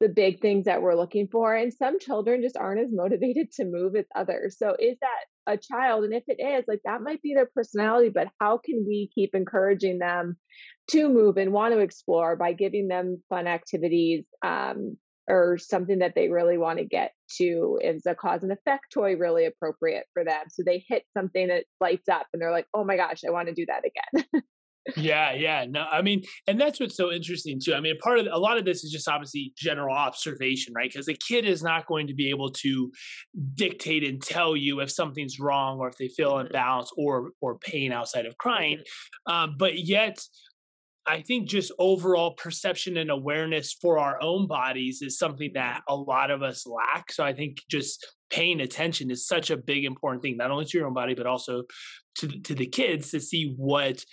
the 0.01 0.11
big 0.11 0.43
things 0.43 0.67
that 0.67 0.83
we're 0.83 0.95
looking 0.95 1.29
for. 1.29 1.55
And 1.55 1.73
some 1.73 1.99
children 1.99 2.43
just 2.43 2.57
aren't 2.57 2.83
as 2.83 2.93
motivated 2.93 3.51
to 3.53 3.65
move 3.65 3.97
as 3.97 4.05
others. 4.15 4.59
So 4.59 4.77
is 4.79 4.99
that 5.01 5.25
a 5.49 5.57
child? 5.57 6.05
And 6.05 6.15
if 6.15 6.25
it 6.29 6.41
is, 6.41 6.65
like 6.69 6.81
that 6.85 7.03
might 7.03 7.23
be 7.23 7.35
their 7.35 7.49
personality, 7.55 8.11
but 8.11 8.29
how 8.41 8.59
can 8.59 8.85
we 8.87 9.11
keep 9.15 9.35
encouraging 9.35 9.99
them 9.99 10.37
to 10.91 11.09
move 11.09 11.37
and 11.37 11.53
want 11.53 11.75
to 11.75 11.81
explore 11.81 12.37
by 12.37 12.53
giving 12.53 12.89
them 12.89 13.23
fun 13.29 13.47
activities 13.47 14.25
um, 14.45 14.97
or 15.27 15.59
something 15.59 16.01
that 16.01 16.15
they 16.15 16.29
really 16.29 16.59
want 16.59 16.79
to 16.79 16.85
get 16.85 17.13
to? 17.39 17.79
Is 17.83 18.07
a 18.07 18.15
cause 18.15 18.43
and 18.43 18.53
effect 18.53 18.93
toy 18.93 19.17
really 19.17 19.47
appropriate 19.47 20.07
for 20.13 20.25
them? 20.25 20.45
So 20.51 20.63
they 20.65 20.85
hit 20.87 21.05
something 21.17 21.49
that 21.49 21.65
lights 21.81 22.09
up 22.09 22.27
and 22.33 22.41
they're 22.41 22.53
like, 22.53 22.67
oh 22.75 22.85
my 22.85 22.97
gosh, 22.97 23.23
I 23.27 23.31
want 23.31 23.49
to 23.49 23.55
do 23.55 23.67
that 23.67 23.83
again. 23.85 24.43
yeah, 24.97 25.33
yeah. 25.33 25.67
No, 25.69 25.85
I 25.91 26.03
mean, 26.03 26.23
and 26.47 26.61
that's 26.61 26.81
what's 26.81 26.97
so 26.97 27.13
interesting 27.13 27.61
too. 27.63 27.75
I 27.75 27.81
mean, 27.81 27.99
part 27.99 28.19
of 28.19 28.27
a 28.31 28.39
lot 28.39 28.59
of 28.59 28.65
this 28.65 28.85
is 28.85 28.91
just 28.91 29.09
obviously 29.09 29.53
general 29.57 29.95
observation, 29.95 30.73
right? 30.75 30.91
Because 30.91 31.07
the 31.07 31.19
kid 31.29 31.45
is 31.45 31.63
not 31.63 31.87
going 31.87 32.07
to 32.09 32.15
be 32.15 32.31
able 32.31 32.51
to 32.51 32.91
dictate 33.55 34.05
and 34.05 34.23
tell 34.23 34.57
you 34.57 34.81
if 34.81 34.91
something's 34.91 35.39
wrong 35.39 35.79
or 35.79 35.89
if 35.89 35.97
they 35.97 36.09
feel 36.09 36.35
mm-hmm. 36.35 36.55
imbalanced 36.55 36.89
or 36.97 37.31
or 37.41 37.59
pain 37.59 37.93
outside 37.93 38.27
of 38.27 38.37
crying. 38.39 38.79
Mm-hmm. 38.79 39.33
Um, 39.33 39.57
but 39.59 39.79
yet, 39.79 40.19
I 41.07 41.23
think 41.23 41.49
just 41.49 41.73
overall 41.79 42.33
perception 42.33 42.99
and 42.99 43.11
awareness 43.11 43.73
for 43.73 43.99
our 43.99 44.23
own 44.23 44.47
bodies 44.47 45.01
is 45.01 45.19
something 45.19 45.53
that 45.55 45.81
a 45.89 45.97
lot 45.97 46.31
of 46.31 46.43
us 46.43 46.67
lack. 46.67 47.11
So 47.13 47.25
I 47.25 47.33
think 47.33 47.63
just 47.71 48.07
paying 48.31 48.61
attention 48.61 49.11
is 49.11 49.27
such 49.27 49.51
a 49.51 49.57
big 49.57 49.87
important 49.87 50.23
thing, 50.23 50.37
not 50.37 50.51
only 50.51 50.67
to 50.67 50.79
your 50.79 50.87
own 50.87 50.93
body 50.93 51.15
but 51.15 51.27
also 51.27 51.65
to 52.19 52.29
to 52.41 52.55
the 52.55 52.67
kids 52.67 53.11
to 53.11 53.21
see 53.21 53.55
what 53.57 54.05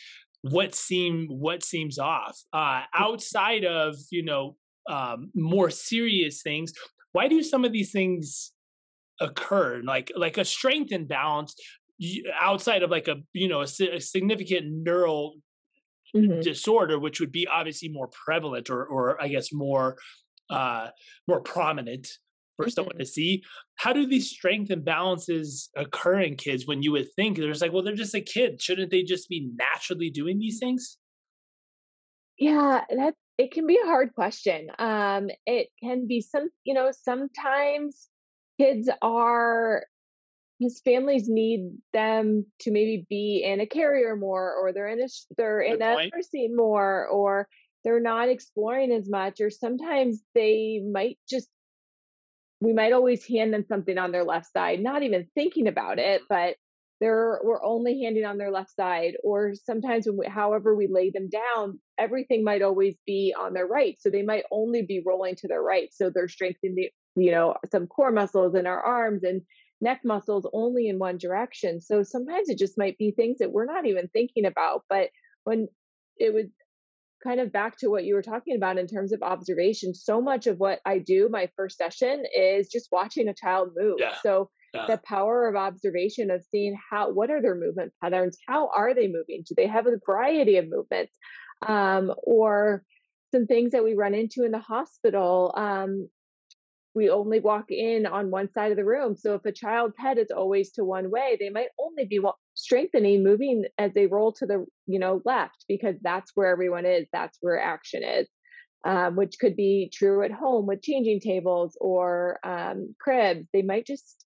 what 0.51 0.75
seem 0.75 1.27
what 1.27 1.63
seems 1.63 1.97
off 1.97 2.37
uh, 2.53 2.81
outside 2.93 3.65
of 3.65 3.95
you 4.11 4.23
know 4.23 4.55
um, 4.89 5.31
more 5.33 5.69
serious 5.69 6.41
things. 6.41 6.71
Why 7.13 7.27
do 7.27 7.41
some 7.41 7.65
of 7.65 7.71
these 7.71 7.91
things 7.91 8.51
occur? 9.19 9.81
Like 9.83 10.11
like 10.15 10.37
a 10.37 10.45
strength 10.45 10.91
imbalance 10.91 11.55
outside 12.39 12.83
of 12.83 12.91
like 12.91 13.07
a 13.07 13.15
you 13.33 13.47
know 13.47 13.61
a, 13.61 13.95
a 13.95 13.99
significant 13.99 14.67
neural 14.69 15.37
mm-hmm. 16.15 16.41
disorder, 16.41 16.99
which 16.99 17.19
would 17.19 17.31
be 17.31 17.47
obviously 17.47 17.89
more 17.89 18.09
prevalent 18.25 18.69
or 18.69 18.85
or 18.85 19.21
I 19.21 19.29
guess 19.29 19.51
more 19.51 19.97
uh, 20.49 20.89
more 21.27 21.41
prominent 21.41 22.07
for 22.57 22.69
someone 22.69 22.93
mm-hmm. 22.93 22.99
to 22.99 23.05
see. 23.05 23.43
How 23.75 23.93
do 23.93 24.07
these 24.07 24.29
strength 24.29 24.69
imbalances 24.69 25.69
occur 25.75 26.21
in 26.21 26.35
kids 26.35 26.65
when 26.65 26.81
you 26.81 26.91
would 26.93 27.11
think 27.15 27.37
there's 27.37 27.61
like, 27.61 27.73
well, 27.73 27.83
they're 27.83 27.95
just 27.95 28.15
a 28.15 28.21
kid. 28.21 28.61
Shouldn't 28.61 28.91
they 28.91 29.03
just 29.03 29.29
be 29.29 29.49
naturally 29.55 30.09
doing 30.09 30.39
these 30.39 30.59
things? 30.59 30.97
Yeah, 32.37 32.81
that 32.89 33.15
it 33.37 33.51
can 33.51 33.67
be 33.67 33.79
a 33.81 33.87
hard 33.87 34.13
question. 34.13 34.67
Um, 34.77 35.29
it 35.45 35.67
can 35.81 36.07
be 36.07 36.21
some, 36.21 36.49
you 36.63 36.73
know, 36.73 36.91
sometimes 36.91 38.07
kids 38.59 38.89
are 39.01 39.85
his 40.59 40.79
families 40.81 41.27
need 41.27 41.69
them 41.91 42.45
to 42.59 42.71
maybe 42.71 43.05
be 43.09 43.43
in 43.45 43.59
a 43.59 43.65
carrier 43.65 44.15
more 44.15 44.53
or 44.53 44.71
they're 44.71 44.87
in 44.87 45.01
a 45.01 45.07
they're 45.37 45.61
Good 45.61 45.73
in 45.73 45.79
point. 45.79 46.13
a 46.13 46.15
nursing 46.15 46.55
more 46.55 47.07
or 47.07 47.47
they're 47.83 47.99
not 47.99 48.29
exploring 48.29 48.91
as 48.91 49.09
much 49.09 49.41
or 49.41 49.49
sometimes 49.49 50.21
they 50.33 50.81
might 50.91 51.19
just 51.29 51.49
we 52.61 52.73
might 52.73 52.93
always 52.93 53.25
hand 53.25 53.53
them 53.53 53.65
something 53.67 53.97
on 53.97 54.11
their 54.11 54.23
left 54.23 54.51
side, 54.51 54.81
not 54.81 55.03
even 55.03 55.27
thinking 55.35 55.67
about 55.67 55.99
it, 55.99 56.21
but 56.29 56.55
they're 57.01 57.39
we're 57.43 57.63
only 57.63 58.01
handing 58.03 58.25
on 58.25 58.37
their 58.37 58.51
left 58.51 58.73
side. 58.73 59.15
Or 59.23 59.53
sometimes, 59.53 60.07
when 60.07 60.17
we, 60.17 60.27
however 60.27 60.75
we 60.75 60.87
lay 60.87 61.09
them 61.09 61.29
down, 61.29 61.79
everything 61.97 62.43
might 62.43 62.61
always 62.61 62.95
be 63.05 63.35
on 63.37 63.53
their 63.53 63.67
right, 63.67 63.97
so 63.99 64.09
they 64.09 64.23
might 64.23 64.45
only 64.51 64.81
be 64.81 65.03
rolling 65.05 65.35
to 65.37 65.47
their 65.47 65.61
right. 65.61 65.89
So 65.91 66.09
they're 66.09 66.29
strengthening 66.29 66.75
the 66.75 66.89
you 67.21 67.31
know 67.31 67.55
some 67.71 67.87
core 67.87 68.11
muscles 68.11 68.55
in 68.55 68.65
our 68.65 68.81
arms 68.81 69.23
and 69.23 69.41
neck 69.81 70.01
muscles 70.05 70.47
only 70.53 70.87
in 70.87 70.97
one 70.97 71.17
direction. 71.17 71.81
So 71.81 72.03
sometimes 72.03 72.49
it 72.49 72.57
just 72.57 72.77
might 72.77 72.97
be 72.97 73.11
things 73.11 73.39
that 73.39 73.51
we're 73.51 73.65
not 73.65 73.85
even 73.85 74.07
thinking 74.07 74.45
about, 74.45 74.83
but 74.89 75.09
when 75.43 75.67
it 76.17 76.33
would 76.33 76.49
kind 77.25 77.39
of 77.39 77.51
back 77.51 77.77
to 77.79 77.89
what 77.89 78.05
you 78.05 78.13
were 78.13 78.21
talking 78.21 78.55
about 78.55 78.77
in 78.77 78.87
terms 78.87 79.11
of 79.11 79.23
observation, 79.23 79.93
so 79.93 80.21
much 80.21 80.47
of 80.47 80.59
what 80.59 80.79
I 80.85 80.99
do 80.99 81.27
my 81.29 81.49
first 81.55 81.77
session 81.77 82.23
is 82.37 82.69
just 82.69 82.89
watching 82.91 83.27
a 83.27 83.33
child 83.33 83.71
move. 83.75 83.97
Yeah. 83.99 84.15
So 84.21 84.49
yeah. 84.73 84.85
the 84.87 84.97
power 84.97 85.47
of 85.47 85.55
observation 85.55 86.29
of 86.29 86.43
seeing 86.51 86.77
how 86.89 87.11
what 87.11 87.31
are 87.31 87.41
their 87.41 87.55
movement 87.55 87.93
patterns, 88.01 88.37
how 88.47 88.69
are 88.75 88.93
they 88.93 89.07
moving? 89.07 89.43
Do 89.47 89.55
they 89.55 89.67
have 89.67 89.87
a 89.87 89.97
variety 90.05 90.57
of 90.57 90.69
movements? 90.69 91.13
Um, 91.65 92.13
or 92.23 92.83
some 93.33 93.47
things 93.47 93.71
that 93.71 93.83
we 93.83 93.95
run 93.95 94.13
into 94.13 94.43
in 94.43 94.51
the 94.51 94.59
hospital. 94.59 95.53
Um, 95.57 96.09
we 96.95 97.09
only 97.09 97.39
walk 97.39 97.65
in 97.69 98.05
on 98.05 98.31
one 98.31 98.49
side 98.53 98.71
of 98.71 98.77
the 98.77 98.85
room. 98.85 99.15
So 99.17 99.35
if 99.35 99.45
a 99.45 99.51
child's 99.51 99.95
head 99.97 100.17
is 100.17 100.31
always 100.31 100.71
to 100.73 100.85
one 100.85 101.11
way, 101.11 101.37
they 101.39 101.49
might 101.49 101.67
only 101.77 102.05
be 102.05 102.19
strengthening, 102.53 103.23
moving 103.23 103.65
as 103.77 103.93
they 103.93 104.07
roll 104.07 104.31
to 104.33 104.45
the 104.45 104.65
you 104.87 104.99
know 104.99 105.21
left 105.25 105.65
because 105.67 105.95
that's 106.01 106.31
where 106.35 106.49
everyone 106.49 106.85
is. 106.85 107.05
That's 107.11 107.37
where 107.41 107.59
action 107.59 108.03
is. 108.03 108.27
Um, 108.85 109.15
which 109.15 109.39
could 109.39 109.55
be 109.55 109.91
true 109.91 110.23
at 110.23 110.31
home 110.31 110.67
with 110.67 110.83
changing 110.83 111.19
tables 111.19 111.75
or 111.81 112.39
um, 112.43 112.93
cribs. 112.99 113.47
They 113.51 113.63
might 113.63 113.87
just 113.87 114.23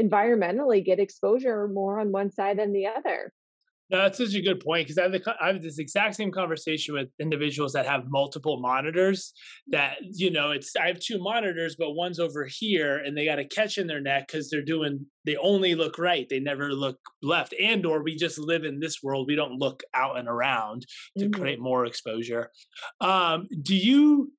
environmentally 0.00 0.82
get 0.82 0.98
exposure 0.98 1.68
more 1.68 2.00
on 2.00 2.10
one 2.10 2.30
side 2.30 2.58
than 2.58 2.72
the 2.72 2.86
other. 2.86 3.32
No, 3.90 3.98
that's 3.98 4.18
such 4.18 4.34
a 4.34 4.42
good 4.42 4.60
point 4.60 4.86
because 4.86 4.98
I, 4.98 5.04
have 5.04 5.36
I 5.40 5.46
have 5.48 5.62
this 5.62 5.78
exact 5.78 6.16
same 6.16 6.30
conversation 6.30 6.94
with 6.94 7.08
individuals 7.18 7.72
that 7.72 7.86
have 7.86 8.04
multiple 8.08 8.60
monitors. 8.60 9.32
That 9.68 9.96
you 10.02 10.30
know, 10.30 10.50
it's 10.50 10.76
I 10.76 10.88
have 10.88 11.00
two 11.00 11.18
monitors, 11.18 11.74
but 11.78 11.92
one's 11.92 12.20
over 12.20 12.46
here, 12.46 12.98
and 12.98 13.16
they 13.16 13.24
got 13.24 13.38
a 13.38 13.46
catch 13.46 13.78
in 13.78 13.86
their 13.86 14.00
neck 14.00 14.26
because 14.26 14.50
they're 14.50 14.62
doing. 14.62 15.06
They 15.24 15.36
only 15.36 15.74
look 15.74 15.98
right; 15.98 16.26
they 16.28 16.40
never 16.40 16.70
look 16.72 16.98
left. 17.22 17.54
And 17.58 17.86
or 17.86 18.02
we 18.02 18.14
just 18.14 18.38
live 18.38 18.64
in 18.64 18.78
this 18.78 19.02
world; 19.02 19.26
we 19.26 19.36
don't 19.36 19.58
look 19.58 19.82
out 19.94 20.18
and 20.18 20.28
around 20.28 20.86
to 21.16 21.24
mm-hmm. 21.24 21.40
create 21.40 21.60
more 21.60 21.86
exposure. 21.86 22.50
Um, 23.00 23.48
do 23.62 23.74
you 23.74 24.32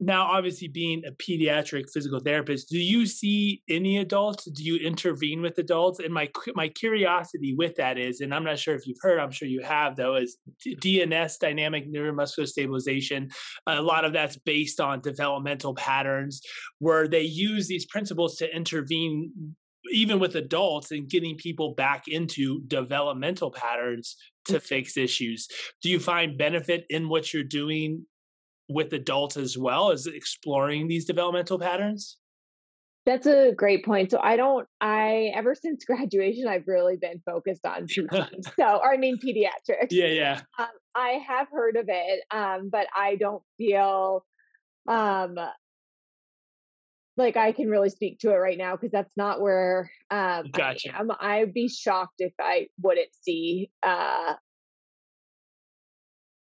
now 0.00 0.22
obviously 0.22 0.68
being 0.68 1.02
a 1.06 1.12
pediatric 1.12 1.84
physical 1.92 2.18
therapist 2.18 2.68
do 2.68 2.78
you 2.78 3.06
see 3.06 3.62
any 3.68 3.98
adults? 3.98 4.44
Do 4.44 4.64
you 4.64 4.76
intervene 4.76 5.42
with 5.42 5.58
adults? 5.58 6.00
And 6.00 6.12
my 6.12 6.30
my 6.54 6.68
curiosity 6.68 7.54
with 7.54 7.76
that 7.76 7.98
is 7.98 8.20
and 8.20 8.34
i'm 8.34 8.44
not 8.44 8.58
sure 8.58 8.74
if 8.74 8.86
you've 8.86 8.98
heard 9.00 9.18
i'm 9.18 9.30
sure 9.30 9.48
you 9.48 9.62
have 9.62 9.96
though 9.96 10.16
is 10.16 10.38
dns 10.66 11.38
dynamic 11.38 11.92
neuromuscular 11.92 12.46
stabilization 12.46 13.28
a 13.66 13.82
lot 13.82 14.04
of 14.04 14.12
that's 14.12 14.36
based 14.36 14.80
on 14.80 15.00
developmental 15.00 15.74
patterns 15.74 16.40
where 16.78 17.06
they 17.08 17.22
use 17.22 17.68
these 17.68 17.86
principles 17.86 18.36
to 18.36 18.54
intervene 18.54 19.54
even 19.92 20.18
with 20.18 20.36
adults 20.36 20.90
and 20.90 21.08
getting 21.08 21.36
people 21.36 21.74
back 21.74 22.06
into 22.06 22.60
developmental 22.66 23.50
patterns 23.50 24.16
to 24.46 24.54
mm. 24.54 24.62
fix 24.62 24.96
issues. 24.96 25.48
Do 25.82 25.88
you 25.88 25.98
find 25.98 26.38
benefit 26.38 26.84
in 26.90 27.08
what 27.08 27.32
you're 27.32 27.42
doing 27.42 28.06
with 28.70 28.92
adults 28.92 29.36
as 29.36 29.58
well 29.58 29.90
as 29.90 30.06
exploring 30.06 30.88
these 30.88 31.04
developmental 31.04 31.58
patterns? 31.58 32.18
That's 33.06 33.26
a 33.26 33.52
great 33.52 33.84
point. 33.84 34.10
So 34.10 34.20
I 34.22 34.36
don't 34.36 34.68
I 34.80 35.32
ever 35.34 35.54
since 35.54 35.84
graduation 35.86 36.46
I've 36.46 36.66
really 36.66 36.96
been 36.96 37.20
focused 37.26 37.66
on 37.66 37.88
so 38.56 38.80
or 38.82 38.92
I 38.92 38.96
mean 38.96 39.18
pediatrics. 39.18 39.88
Yeah, 39.90 40.06
yeah. 40.06 40.40
Um, 40.58 40.68
I 40.94 41.20
have 41.26 41.48
heard 41.50 41.76
of 41.76 41.86
it, 41.88 42.22
um, 42.30 42.68
but 42.70 42.86
I 42.96 43.16
don't 43.16 43.42
feel 43.58 44.24
um 44.88 45.38
like 47.16 47.36
I 47.36 47.52
can 47.52 47.68
really 47.68 47.90
speak 47.90 48.18
to 48.20 48.30
it 48.30 48.36
right 48.36 48.56
now 48.56 48.76
because 48.76 48.92
that's 48.92 49.16
not 49.16 49.40
where 49.40 49.90
um 50.10 50.50
gotcha. 50.52 50.94
I 50.94 51.00
am. 51.00 51.10
I'd 51.18 51.54
be 51.54 51.68
shocked 51.68 52.16
if 52.18 52.32
I 52.38 52.68
wouldn't 52.80 53.10
see 53.22 53.70
uh 53.82 54.34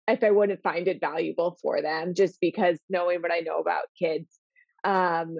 if 0.07 0.23
I 0.23 0.31
wouldn't 0.31 0.61
find 0.61 0.87
it 0.87 0.99
valuable 0.99 1.57
for 1.61 1.81
them 1.81 2.13
just 2.15 2.39
because 2.39 2.77
knowing 2.89 3.21
what 3.21 3.31
I 3.31 3.39
know 3.39 3.59
about 3.59 3.85
kids. 3.99 4.39
Um, 4.83 5.37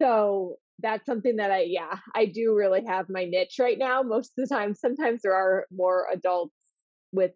so 0.00 0.56
that's 0.80 1.06
something 1.06 1.36
that 1.36 1.50
I, 1.50 1.62
yeah, 1.62 1.96
I 2.14 2.26
do 2.26 2.54
really 2.54 2.84
have 2.86 3.06
my 3.08 3.24
niche 3.24 3.56
right 3.58 3.78
now. 3.78 4.02
Most 4.02 4.32
of 4.38 4.48
the 4.48 4.54
time, 4.54 4.74
sometimes 4.74 5.22
there 5.22 5.34
are 5.34 5.66
more 5.72 6.06
adults 6.12 6.54
with 7.12 7.32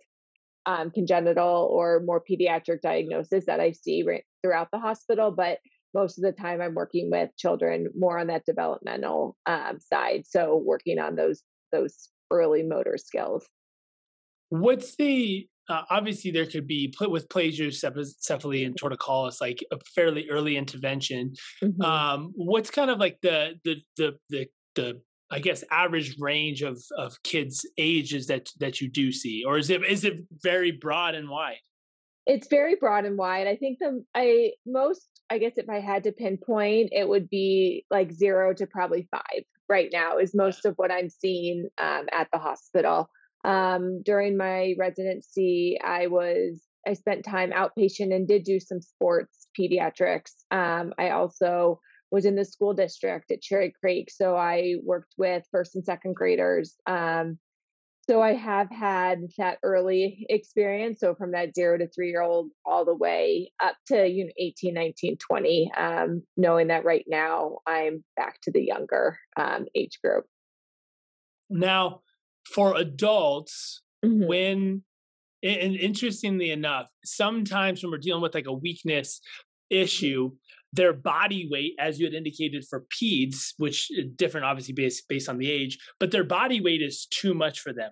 um, 0.67 0.91
congenital 0.91 1.69
or 1.73 2.03
more 2.05 2.23
pediatric 2.23 2.83
diagnosis 2.83 3.47
that 3.47 3.61
I 3.61 3.73
see 3.73 4.05
right 4.07 4.25
throughout 4.43 4.69
the 4.71 4.79
hospital, 4.79 5.31
but 5.31 5.59
most 5.95 6.19
of 6.19 6.23
the 6.23 6.33
time 6.33 6.61
I'm 6.61 6.75
working 6.75 7.11
with 7.11 7.31
children 7.37 7.89
more 7.97 8.19
on 8.19 8.29
that 8.29 8.45
developmental 8.45 9.37
um, 9.47 9.79
side. 9.81 10.25
So 10.27 10.57
working 10.57 10.99
on 10.99 11.17
those 11.17 11.43
those 11.73 12.11
early 12.31 12.62
motor 12.62 12.97
skills. 12.97 13.47
What's 14.50 14.97
the 14.97 15.49
uh, 15.71 15.85
obviously 15.89 16.33
there 16.33 16.47
could 16.47 16.67
be 16.67 16.93
with 17.00 17.29
plagiocephaly 17.29 18.67
and 18.67 18.79
torticollis 18.79 19.41
like 19.41 19.65
a 19.71 19.79
fairly 19.95 20.29
early 20.29 20.57
intervention. 20.57 21.35
Mm-hmm. 21.62 21.83
um, 21.83 22.33
what's 22.35 22.71
kind 22.71 22.91
of 22.91 22.99
like 22.99 23.19
the 23.23 23.55
the 23.65 23.77
the 23.97 24.17
the, 24.29 24.47
the 24.75 25.00
I 25.31 25.39
guess 25.39 25.62
average 25.71 26.17
range 26.19 26.62
of 26.62 26.83
of 26.99 27.23
kids 27.23 27.65
ages 27.79 28.27
that 28.27 28.49
that 28.59 28.81
you 28.81 28.91
do 28.91 29.12
see? 29.12 29.45
Or 29.47 29.59
is 29.59 29.71
it 29.71 29.85
is 29.87 30.05
it 30.05 30.21
very 30.43 30.73
broad 30.73 31.15
and 31.15 31.29
wide? 31.29 31.61
It's 32.27 32.49
very 32.49 32.75
broad 32.75 33.05
and 33.05 33.17
wide. 33.17 33.47
I 33.47 33.57
think 33.57 33.79
the 33.79 34.05
i 34.15 34.53
most 34.67 35.07
i 35.31 35.39
guess 35.39 35.53
if 35.57 35.69
i 35.69 35.81
had 35.81 36.03
to 36.05 36.12
pinpoint 36.12 36.91
it 36.93 37.09
would 37.09 37.31
be 37.31 37.85
like 37.91 38.12
0 38.12 38.55
to 38.55 38.67
probably 38.67 39.09
5 39.11 39.23
right 39.69 39.91
now 39.93 40.19
is 40.19 40.35
most 40.35 40.65
of 40.67 40.75
what 40.77 40.91
i'm 40.91 41.09
seeing 41.09 41.69
um, 41.79 42.07
at 42.12 42.29
the 42.33 42.39
hospital 42.39 43.09
um, 43.44 44.02
during 44.02 44.37
my 44.37 44.75
residency, 44.78 45.78
I 45.82 46.06
was 46.06 46.62
I 46.87 46.94
spent 46.94 47.25
time 47.25 47.50
outpatient 47.50 48.14
and 48.14 48.26
did 48.26 48.44
do 48.44 48.59
some 48.59 48.80
sports 48.80 49.49
pediatrics. 49.59 50.32
Um, 50.50 50.94
I 50.99 51.11
also 51.11 51.80
was 52.11 52.25
in 52.25 52.37
the 52.37 52.44
school 52.44 52.73
district 52.73 53.30
at 53.30 53.42
Cherry 53.42 53.73
Creek, 53.78 54.11
so 54.11 54.37
I 54.37 54.76
worked 54.82 55.14
with 55.18 55.44
first 55.50 55.75
and 55.75 55.85
second 55.85 56.16
graders. 56.16 56.75
Um, 56.87 57.38
so 58.09 58.20
I 58.20 58.32
have 58.32 58.68
had 58.70 59.20
that 59.38 59.59
early 59.62 60.26
experience. 60.28 60.99
So 60.99 61.14
from 61.14 61.30
that 61.32 61.54
zero 61.54 61.78
to 61.78 61.87
three 61.87 62.11
year 62.11 62.23
old 62.23 62.50
all 62.64 62.85
the 62.85 62.94
way 62.94 63.52
up 63.61 63.76
to, 63.87 64.04
you 64.09 64.25
know, 64.25 64.32
18, 64.37 64.75
19, 64.75 65.16
20, 65.18 65.73
um, 65.76 66.23
knowing 66.37 66.68
that 66.68 66.85
right 66.85 67.04
now 67.06 67.59
I'm 67.68 68.02
back 68.16 68.40
to 68.42 68.50
the 68.50 68.64
younger 68.64 69.16
um, 69.37 69.66
age 69.76 70.00
group. 70.02 70.25
Now, 71.50 72.00
for 72.54 72.76
adults, 72.76 73.83
mm-hmm. 74.04 74.26
when, 74.26 74.83
and 75.42 75.76
interestingly 75.76 76.50
enough, 76.50 76.88
sometimes 77.04 77.83
when 77.83 77.90
we're 77.90 77.99
dealing 77.99 78.23
with 78.23 78.35
like 78.35 78.47
a 78.47 78.52
weakness 78.52 79.21
issue, 79.71 80.33
their 80.73 80.92
body 80.92 81.49
weight, 81.50 81.75
as 81.78 81.99
you 81.99 82.07
had 82.07 82.14
indicated 82.14 82.64
for 82.69 82.85
peds, 82.95 83.54
which 83.59 83.90
different 84.16 84.47
obviously 84.47 84.75
based 84.75 85.09
based 85.09 85.28
on 85.28 85.38
the 85.38 85.50
age, 85.50 85.78
but 85.99 86.11
their 86.11 86.25
body 86.25 86.61
weight 86.61 86.83
is 86.83 87.07
too 87.07 87.35
much 87.35 87.61
for 87.61 87.73
them. 87.73 87.90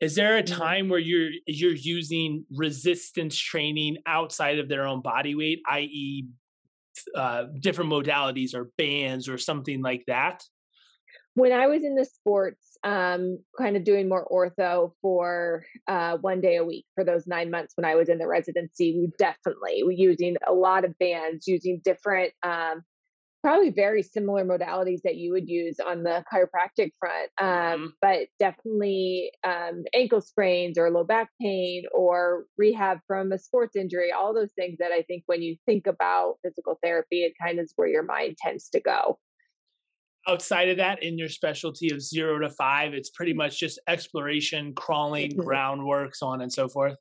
Is 0.00 0.14
there 0.14 0.36
a 0.36 0.42
mm-hmm. 0.42 0.60
time 0.60 0.88
where 0.88 0.98
you're 0.98 1.30
you're 1.46 1.74
using 1.74 2.44
resistance 2.50 3.38
training 3.38 3.98
outside 4.06 4.58
of 4.58 4.68
their 4.68 4.86
own 4.86 5.02
body 5.02 5.34
weight, 5.34 5.60
i.e., 5.68 6.26
uh, 7.14 7.44
different 7.60 7.90
modalities 7.90 8.54
or 8.54 8.70
bands 8.78 9.28
or 9.28 9.38
something 9.38 9.82
like 9.82 10.04
that? 10.06 10.42
When 11.34 11.52
I 11.52 11.66
was 11.66 11.82
in 11.82 11.96
the 11.96 12.04
sports, 12.04 12.73
um, 12.84 13.38
kind 13.58 13.76
of 13.76 13.84
doing 13.84 14.08
more 14.08 14.26
ortho 14.30 14.92
for 15.00 15.64
uh, 15.88 16.18
one 16.18 16.40
day 16.40 16.56
a 16.56 16.64
week 16.64 16.84
for 16.94 17.04
those 17.04 17.26
nine 17.26 17.50
months 17.50 17.72
when 17.76 17.84
I 17.84 17.94
was 17.94 18.08
in 18.08 18.18
the 18.18 18.28
residency, 18.28 18.96
we 18.98 19.10
definitely 19.18 19.82
were 19.82 19.92
using 19.92 20.36
a 20.46 20.52
lot 20.52 20.84
of 20.84 20.98
bands, 20.98 21.46
using 21.48 21.80
different 21.82 22.32
um, 22.42 22.82
probably 23.44 23.68
very 23.68 24.02
similar 24.02 24.42
modalities 24.42 25.02
that 25.04 25.16
you 25.16 25.30
would 25.30 25.46
use 25.46 25.76
on 25.78 26.02
the 26.02 26.24
chiropractic 26.32 26.92
front, 26.98 27.30
um, 27.38 27.46
mm-hmm. 27.46 27.86
but 28.00 28.20
definitely 28.38 29.30
um, 29.46 29.84
ankle 29.92 30.22
sprains 30.22 30.78
or 30.78 30.90
low 30.90 31.04
back 31.04 31.28
pain 31.42 31.82
or 31.92 32.46
rehab 32.56 33.00
from 33.06 33.32
a 33.32 33.38
sports 33.38 33.76
injury, 33.76 34.10
all 34.10 34.32
those 34.32 34.52
things 34.56 34.78
that 34.78 34.92
I 34.92 35.02
think 35.02 35.24
when 35.26 35.42
you 35.42 35.56
think 35.66 35.86
about 35.86 36.36
physical 36.42 36.78
therapy, 36.82 37.22
it 37.22 37.34
kind 37.38 37.58
of 37.58 37.64
is 37.64 37.74
where 37.76 37.86
your 37.86 38.02
mind 38.02 38.38
tends 38.38 38.70
to 38.70 38.80
go. 38.80 39.18
Outside 40.26 40.70
of 40.70 40.78
that, 40.78 41.02
in 41.02 41.18
your 41.18 41.28
specialty 41.28 41.92
of 41.92 42.00
zero 42.00 42.38
to 42.38 42.48
five, 42.48 42.94
it's 42.94 43.10
pretty 43.10 43.34
much 43.34 43.60
just 43.60 43.78
exploration, 43.88 44.72
crawling, 44.74 45.32
mm-hmm. 45.32 45.42
groundwork, 45.42 46.14
so 46.14 46.26
on 46.28 46.40
and 46.40 46.52
so 46.52 46.68
forth 46.68 46.96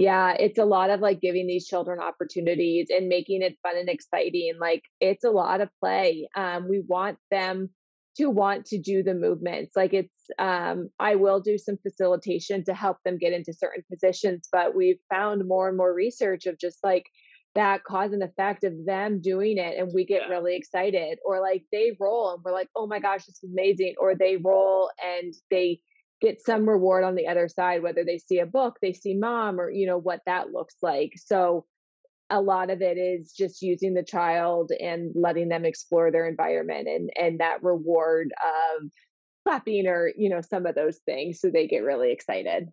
yeah 0.00 0.34
it's 0.38 0.58
a 0.58 0.64
lot 0.64 0.88
of 0.88 1.00
like 1.00 1.20
giving 1.20 1.46
these 1.46 1.66
children 1.66 2.00
opportunities 2.00 2.88
and 2.90 3.06
making 3.06 3.42
it 3.42 3.58
fun 3.62 3.76
and 3.76 3.90
exciting 3.90 4.54
like 4.58 4.82
it's 4.98 5.24
a 5.24 5.30
lot 5.30 5.60
of 5.60 5.68
play 5.78 6.26
um, 6.34 6.68
we 6.68 6.80
want 6.88 7.18
them 7.30 7.68
to 8.16 8.30
want 8.30 8.64
to 8.64 8.78
do 8.78 9.02
the 9.02 9.14
movements 9.14 9.76
like 9.76 9.92
it's 9.92 10.30
um, 10.38 10.88
i 10.98 11.14
will 11.14 11.38
do 11.38 11.58
some 11.58 11.76
facilitation 11.82 12.64
to 12.64 12.72
help 12.72 12.96
them 13.04 13.18
get 13.18 13.34
into 13.34 13.52
certain 13.52 13.84
positions 13.92 14.48
but 14.50 14.74
we've 14.74 15.00
found 15.10 15.46
more 15.46 15.68
and 15.68 15.76
more 15.76 15.92
research 15.92 16.46
of 16.46 16.58
just 16.58 16.78
like 16.82 17.04
that 17.54 17.82
cause 17.84 18.12
and 18.12 18.22
effect 18.22 18.64
of 18.64 18.72
them 18.86 19.20
doing 19.20 19.58
it 19.58 19.78
and 19.78 19.92
we 19.92 20.04
get 20.04 20.22
yeah. 20.22 20.28
really 20.28 20.56
excited 20.56 21.18
or 21.24 21.40
like 21.40 21.64
they 21.72 21.96
roll 21.98 22.32
and 22.32 22.42
we're 22.44 22.52
like 22.52 22.68
oh 22.76 22.86
my 22.86 23.00
gosh 23.00 23.24
this 23.26 23.42
is 23.42 23.50
amazing 23.50 23.94
or 23.98 24.14
they 24.14 24.36
roll 24.36 24.90
and 25.04 25.34
they 25.50 25.80
get 26.20 26.40
some 26.44 26.68
reward 26.68 27.02
on 27.02 27.14
the 27.14 27.26
other 27.26 27.48
side 27.48 27.82
whether 27.82 28.04
they 28.04 28.18
see 28.18 28.38
a 28.38 28.46
book 28.46 28.76
they 28.80 28.92
see 28.92 29.14
mom 29.14 29.60
or 29.60 29.70
you 29.70 29.86
know 29.86 29.98
what 29.98 30.20
that 30.26 30.52
looks 30.52 30.76
like 30.82 31.12
so 31.16 31.64
a 32.32 32.40
lot 32.40 32.70
of 32.70 32.80
it 32.80 32.96
is 32.96 33.32
just 33.32 33.60
using 33.60 33.94
the 33.94 34.04
child 34.04 34.70
and 34.78 35.10
letting 35.16 35.48
them 35.48 35.64
explore 35.64 36.12
their 36.12 36.28
environment 36.28 36.86
and 36.86 37.10
and 37.16 37.40
that 37.40 37.62
reward 37.62 38.32
of 38.80 38.88
clapping 39.44 39.86
or 39.88 40.12
you 40.16 40.28
know 40.28 40.40
some 40.40 40.66
of 40.66 40.76
those 40.76 40.98
things 41.04 41.40
so 41.40 41.50
they 41.50 41.66
get 41.66 41.82
really 41.82 42.12
excited 42.12 42.68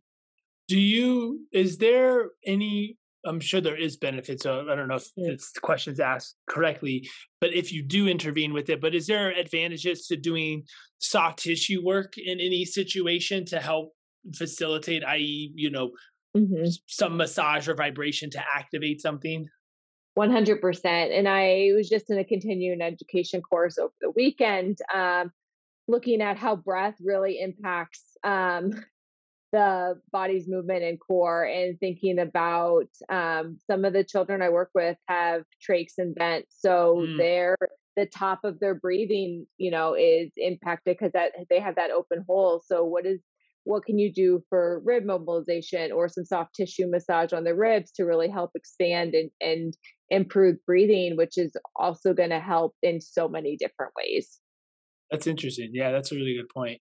do 0.68 0.80
you 0.80 1.40
is 1.52 1.78
there 1.78 2.30
any 2.46 2.98
I'm 3.28 3.40
sure 3.40 3.62
there 3.62 3.76
is 3.76 3.98
benefits. 3.98 4.44
So 4.44 4.68
I 4.70 4.76
don't 4.76 4.88
know 4.88 4.96
if 4.96 5.10
it's 5.18 5.52
questions 5.60 6.00
asked 6.00 6.36
correctly, 6.48 7.10
but 7.42 7.54
if 7.54 7.72
you 7.72 7.84
do 7.84 8.08
intervene 8.08 8.54
with 8.54 8.70
it, 8.70 8.82
but 8.82 8.96
is 8.96 9.08
there 9.08 9.32
advantages 9.32 10.08
to 10.08 10.16
doing 10.16 10.64
soft 11.00 11.40
tissue 11.40 11.84
work 11.84 12.18
in 12.18 12.40
any 12.40 12.66
situation 12.66 13.46
to 13.46 13.60
help 13.60 13.94
facilitate, 14.36 15.04
i.e., 15.04 15.52
you 15.56 15.70
know, 15.70 15.92
mm-hmm. 16.36 16.66
some 16.88 17.18
massage 17.18 17.68
or 17.68 17.76
vibration 17.76 18.30
to 18.32 18.44
activate 18.56 19.02
something? 19.02 19.48
100%. 20.18 20.86
And 20.86 21.28
I 21.28 21.72
was 21.76 21.90
just 21.90 22.10
in 22.10 22.18
a 22.18 22.24
continuing 22.24 22.82
education 22.82 23.42
course 23.42 23.78
over 23.78 23.94
the 24.02 24.10
weekend, 24.12 24.80
um, 24.94 25.32
looking 25.88 26.22
at 26.22 26.38
how 26.38 26.56
breath 26.56 26.96
really 27.00 27.40
impacts 27.40 28.04
um, 28.24 28.74
the 29.52 29.96
body's 30.12 30.48
movement 30.48 30.84
and 30.84 31.00
core 31.00 31.46
and 31.46 31.80
thinking 31.80 32.20
about 32.20 32.88
um, 33.10 33.58
some 33.70 33.86
of 33.86 33.94
the 33.94 34.04
children 34.04 34.42
I 34.42 34.50
work 34.50 34.72
with 34.76 34.98
have 35.08 35.44
trachs 35.68 35.94
and 35.98 36.16
vents. 36.18 36.56
So 36.60 37.06
mm. 37.08 37.18
they're 37.18 37.58
the 37.96 38.06
top 38.06 38.42
of 38.44 38.60
their 38.60 38.76
breathing, 38.76 39.48
you 39.58 39.72
know, 39.72 39.96
is 39.96 40.32
impacted 40.38 40.98
because 40.98 41.14
that 41.14 41.32
they 41.50 41.60
have 41.60 41.76
that 41.76 41.92
open 41.92 42.24
hole. 42.28 42.62
So 42.66 42.84
what 42.84 43.06
is 43.06 43.20
what 43.64 43.84
can 43.84 44.00
you 44.00 44.14
do 44.14 44.42
for 44.48 44.82
rib 44.86 45.04
mobilization 45.04 45.92
or 45.92 46.08
some 46.08 46.24
soft 46.24 46.56
tissue 46.56 46.88
massage 46.90 47.34
on 47.34 47.44
the 47.44 47.54
ribs 47.54 47.92
to 47.92 48.04
really 48.04 48.30
help 48.30 48.52
expand 48.56 49.14
and, 49.14 49.30
and 49.42 49.76
improve 50.10 50.56
breathing, 50.66 51.18
which 51.18 51.38
is 51.38 51.52
also 51.76 52.14
going 52.14 52.30
to 52.30 52.40
help 52.40 52.76
in 52.82 53.02
so 53.02 53.28
many 53.28 53.58
different 53.58 53.92
ways. 53.98 54.40
That's 55.12 55.28
interesting. 55.28 55.72
Yeah, 55.74 55.92
that's 55.92 56.14
a 56.14 56.16
really 56.16 56.36
good 56.36 56.50
point. 56.54 56.80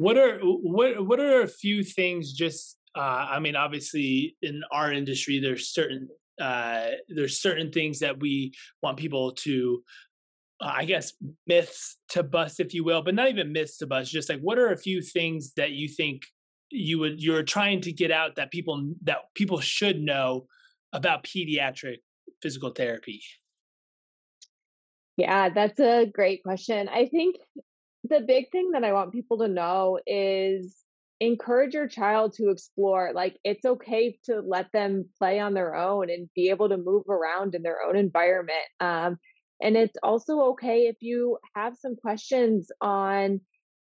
What 0.00 0.16
are 0.16 0.38
what 0.38 1.06
what 1.06 1.20
are 1.20 1.42
a 1.42 1.46
few 1.46 1.84
things? 1.84 2.32
Just 2.32 2.78
uh, 2.96 3.26
I 3.32 3.38
mean, 3.38 3.54
obviously, 3.54 4.34
in 4.40 4.62
our 4.72 4.90
industry, 4.90 5.40
there's 5.40 5.68
certain 5.68 6.08
uh, 6.40 6.92
there's 7.10 7.42
certain 7.42 7.70
things 7.70 7.98
that 7.98 8.18
we 8.18 8.54
want 8.82 8.96
people 8.96 9.32
to 9.32 9.82
uh, 10.58 10.72
I 10.74 10.86
guess 10.86 11.12
myths 11.46 11.98
to 12.10 12.22
bust, 12.22 12.60
if 12.60 12.72
you 12.72 12.82
will, 12.82 13.02
but 13.02 13.14
not 13.14 13.28
even 13.28 13.52
myths 13.52 13.76
to 13.78 13.86
bust. 13.86 14.10
Just 14.10 14.30
like, 14.30 14.40
what 14.40 14.58
are 14.58 14.72
a 14.72 14.78
few 14.78 15.02
things 15.02 15.52
that 15.58 15.72
you 15.72 15.86
think 15.86 16.22
you 16.70 16.98
would 17.00 17.22
you're 17.22 17.42
trying 17.42 17.82
to 17.82 17.92
get 17.92 18.10
out 18.10 18.36
that 18.36 18.50
people 18.50 18.94
that 19.02 19.18
people 19.34 19.60
should 19.60 20.00
know 20.00 20.46
about 20.94 21.24
pediatric 21.24 21.98
physical 22.40 22.70
therapy? 22.70 23.20
Yeah, 25.18 25.50
that's 25.50 25.78
a 25.78 26.06
great 26.06 26.42
question. 26.42 26.88
I 26.88 27.04
think 27.04 27.36
the 28.04 28.20
big 28.20 28.50
thing 28.50 28.70
that 28.72 28.84
I 28.84 28.92
want 28.92 29.12
people 29.12 29.38
to 29.38 29.48
know 29.48 29.98
is 30.06 30.76
encourage 31.20 31.74
your 31.74 31.86
child 31.86 32.32
to 32.34 32.48
explore. 32.50 33.12
Like 33.14 33.36
it's 33.44 33.64
okay 33.64 34.18
to 34.24 34.40
let 34.40 34.72
them 34.72 35.04
play 35.18 35.38
on 35.38 35.54
their 35.54 35.74
own 35.74 36.10
and 36.10 36.28
be 36.34 36.48
able 36.48 36.70
to 36.70 36.78
move 36.78 37.04
around 37.08 37.54
in 37.54 37.62
their 37.62 37.82
own 37.82 37.96
environment. 37.96 38.56
Um, 38.80 39.18
and 39.62 39.76
it's 39.76 39.96
also 40.02 40.40
okay 40.52 40.86
if 40.86 40.96
you 41.00 41.38
have 41.54 41.76
some 41.76 41.94
questions 41.94 42.70
on 42.80 43.40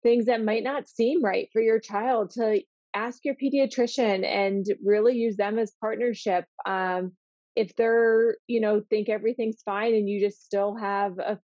things 0.03 0.27
that 0.27 0.43
might 0.43 0.65
not 0.65 0.89
seem 0.89 1.23
right 1.23 1.49
for 1.53 1.61
your 1.61 1.79
child 1.79 2.31
to 2.31 2.63
ask 2.95 3.25
your 3.25 3.35
pediatrician 3.35 4.25
and 4.25 4.65
really 4.83 5.17
use 5.17 5.37
them 5.37 5.59
as 5.59 5.75
partnership. 5.81 6.47
Um, 6.65 7.13
if 7.55 7.75
they're, 7.77 8.37
you 8.47 8.61
know, 8.61 8.83
think 8.89 9.11
everything's 9.11 9.61
fine 9.63 9.95
and 9.95 10.09
you 10.09 10.21
just 10.21 10.45
still 10.45 10.77
have 10.77 11.19
a 11.19 11.39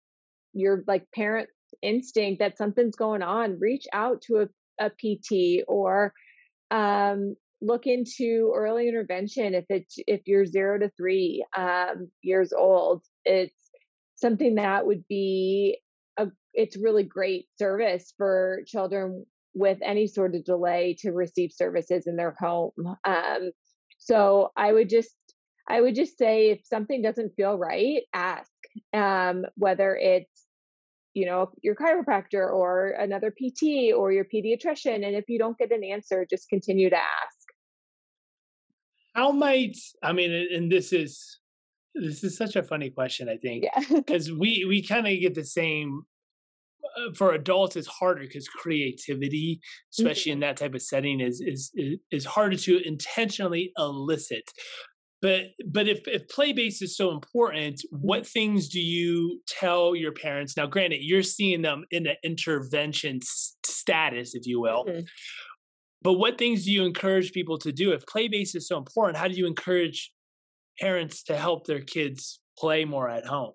your 0.52 0.82
like 0.86 1.06
parent 1.14 1.48
instinct 1.82 2.40
that 2.40 2.58
something's 2.58 2.96
going 2.96 3.22
on, 3.22 3.58
reach 3.58 3.86
out 3.92 4.22
to 4.22 4.48
a, 4.80 4.86
a 4.86 4.90
PT 4.90 5.64
or 5.68 6.12
um, 6.70 7.36
look 7.60 7.86
into 7.86 8.52
early 8.54 8.88
intervention 8.88 9.54
if 9.54 9.64
it's 9.68 9.96
if 10.06 10.22
you're 10.26 10.46
zero 10.46 10.78
to 10.78 10.90
three 10.96 11.44
um, 11.56 12.10
years 12.22 12.52
old. 12.52 13.02
It's 13.24 13.54
something 14.16 14.56
that 14.56 14.86
would 14.86 15.06
be 15.08 15.78
a 16.16 16.28
it's 16.54 16.76
really 16.76 17.02
great 17.02 17.46
service 17.58 18.12
for 18.16 18.60
children 18.66 19.26
with 19.54 19.78
any 19.82 20.06
sort 20.06 20.34
of 20.34 20.44
delay 20.44 20.96
to 21.00 21.10
receive 21.10 21.52
services 21.52 22.06
in 22.06 22.16
their 22.16 22.34
home. 22.38 22.72
Um, 23.04 23.50
so 23.98 24.50
I 24.56 24.72
would 24.72 24.88
just 24.88 25.14
I 25.68 25.80
would 25.80 25.94
just 25.94 26.18
say 26.18 26.50
if 26.50 26.60
something 26.64 27.02
doesn't 27.02 27.36
feel 27.36 27.56
right, 27.56 28.02
ask. 28.12 28.50
Um, 28.92 29.44
whether 29.56 29.96
it's 29.96 30.46
you 31.14 31.26
know 31.26 31.50
your 31.62 31.74
chiropractor 31.74 32.48
or 32.48 32.90
another 32.90 33.30
pt 33.30 33.92
or 33.92 34.12
your 34.12 34.24
pediatrician 34.24 35.06
and 35.06 35.16
if 35.16 35.28
you 35.28 35.38
don't 35.38 35.58
get 35.58 35.72
an 35.72 35.82
answer 35.84 36.26
just 36.28 36.48
continue 36.48 36.90
to 36.90 36.96
ask 36.96 37.48
how 39.14 39.32
might 39.32 39.76
i 40.02 40.12
mean 40.12 40.30
and 40.52 40.70
this 40.70 40.92
is 40.92 41.40
this 41.94 42.22
is 42.22 42.36
such 42.36 42.56
a 42.56 42.62
funny 42.62 42.90
question 42.90 43.28
i 43.28 43.36
think 43.36 43.64
because 43.92 44.28
yeah. 44.28 44.34
we 44.38 44.64
we 44.68 44.82
kind 44.82 45.06
of 45.06 45.20
get 45.20 45.34
the 45.34 45.44
same 45.44 46.02
uh, 46.96 47.12
for 47.14 47.32
adults 47.32 47.76
it's 47.76 47.88
harder 47.88 48.22
because 48.22 48.48
creativity 48.48 49.60
especially 49.92 50.30
mm-hmm. 50.30 50.36
in 50.36 50.40
that 50.40 50.56
type 50.56 50.74
of 50.74 50.82
setting 50.82 51.20
is, 51.20 51.40
is 51.40 51.72
is 52.10 52.24
harder 52.24 52.56
to 52.56 52.80
intentionally 52.86 53.72
elicit 53.76 54.44
but 55.22 55.46
but 55.66 55.88
if 55.88 56.06
if 56.06 56.28
play 56.28 56.52
based 56.52 56.82
is 56.82 56.96
so 56.96 57.10
important 57.10 57.82
what 57.90 58.26
things 58.26 58.68
do 58.68 58.80
you 58.80 59.40
tell 59.46 59.94
your 59.94 60.12
parents? 60.12 60.56
Now 60.56 60.66
granted 60.66 61.00
you're 61.02 61.22
seeing 61.22 61.62
them 61.62 61.84
in 61.90 62.06
an 62.06 62.16
intervention 62.24 63.16
s- 63.22 63.56
status 63.64 64.34
if 64.34 64.46
you 64.46 64.60
will. 64.60 64.84
Mm-hmm. 64.86 65.00
but 66.02 66.14
what 66.14 66.38
things 66.38 66.64
do 66.64 66.72
you 66.72 66.84
encourage 66.84 67.32
people 67.32 67.58
to 67.58 67.72
do? 67.72 67.92
If 67.92 68.06
play 68.06 68.28
based 68.28 68.56
is 68.56 68.66
so 68.66 68.78
important 68.78 69.18
how 69.18 69.28
do 69.28 69.34
you 69.34 69.46
encourage 69.46 70.12
parents 70.78 71.22
to 71.24 71.36
help 71.36 71.66
their 71.66 71.80
kids 71.80 72.40
play 72.58 72.84
more 72.84 73.08
at 73.08 73.26
home? 73.26 73.52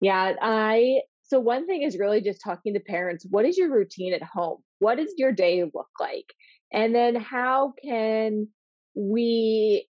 Yeah 0.00 0.34
i 0.40 1.00
so 1.22 1.38
one 1.38 1.66
thing 1.66 1.82
is 1.82 1.96
really 1.96 2.20
just 2.20 2.40
talking 2.42 2.74
to 2.74 2.80
parents 2.80 3.24
what 3.30 3.44
is 3.44 3.56
your 3.56 3.70
routine 3.72 4.14
at 4.14 4.22
home? 4.22 4.58
What 4.80 4.96
does 4.96 5.14
your 5.16 5.30
day 5.30 5.62
look 5.62 5.90
like? 6.00 6.34
And 6.72 6.94
then 6.94 7.14
how 7.14 7.74
can 7.82 8.48
we 8.94 9.88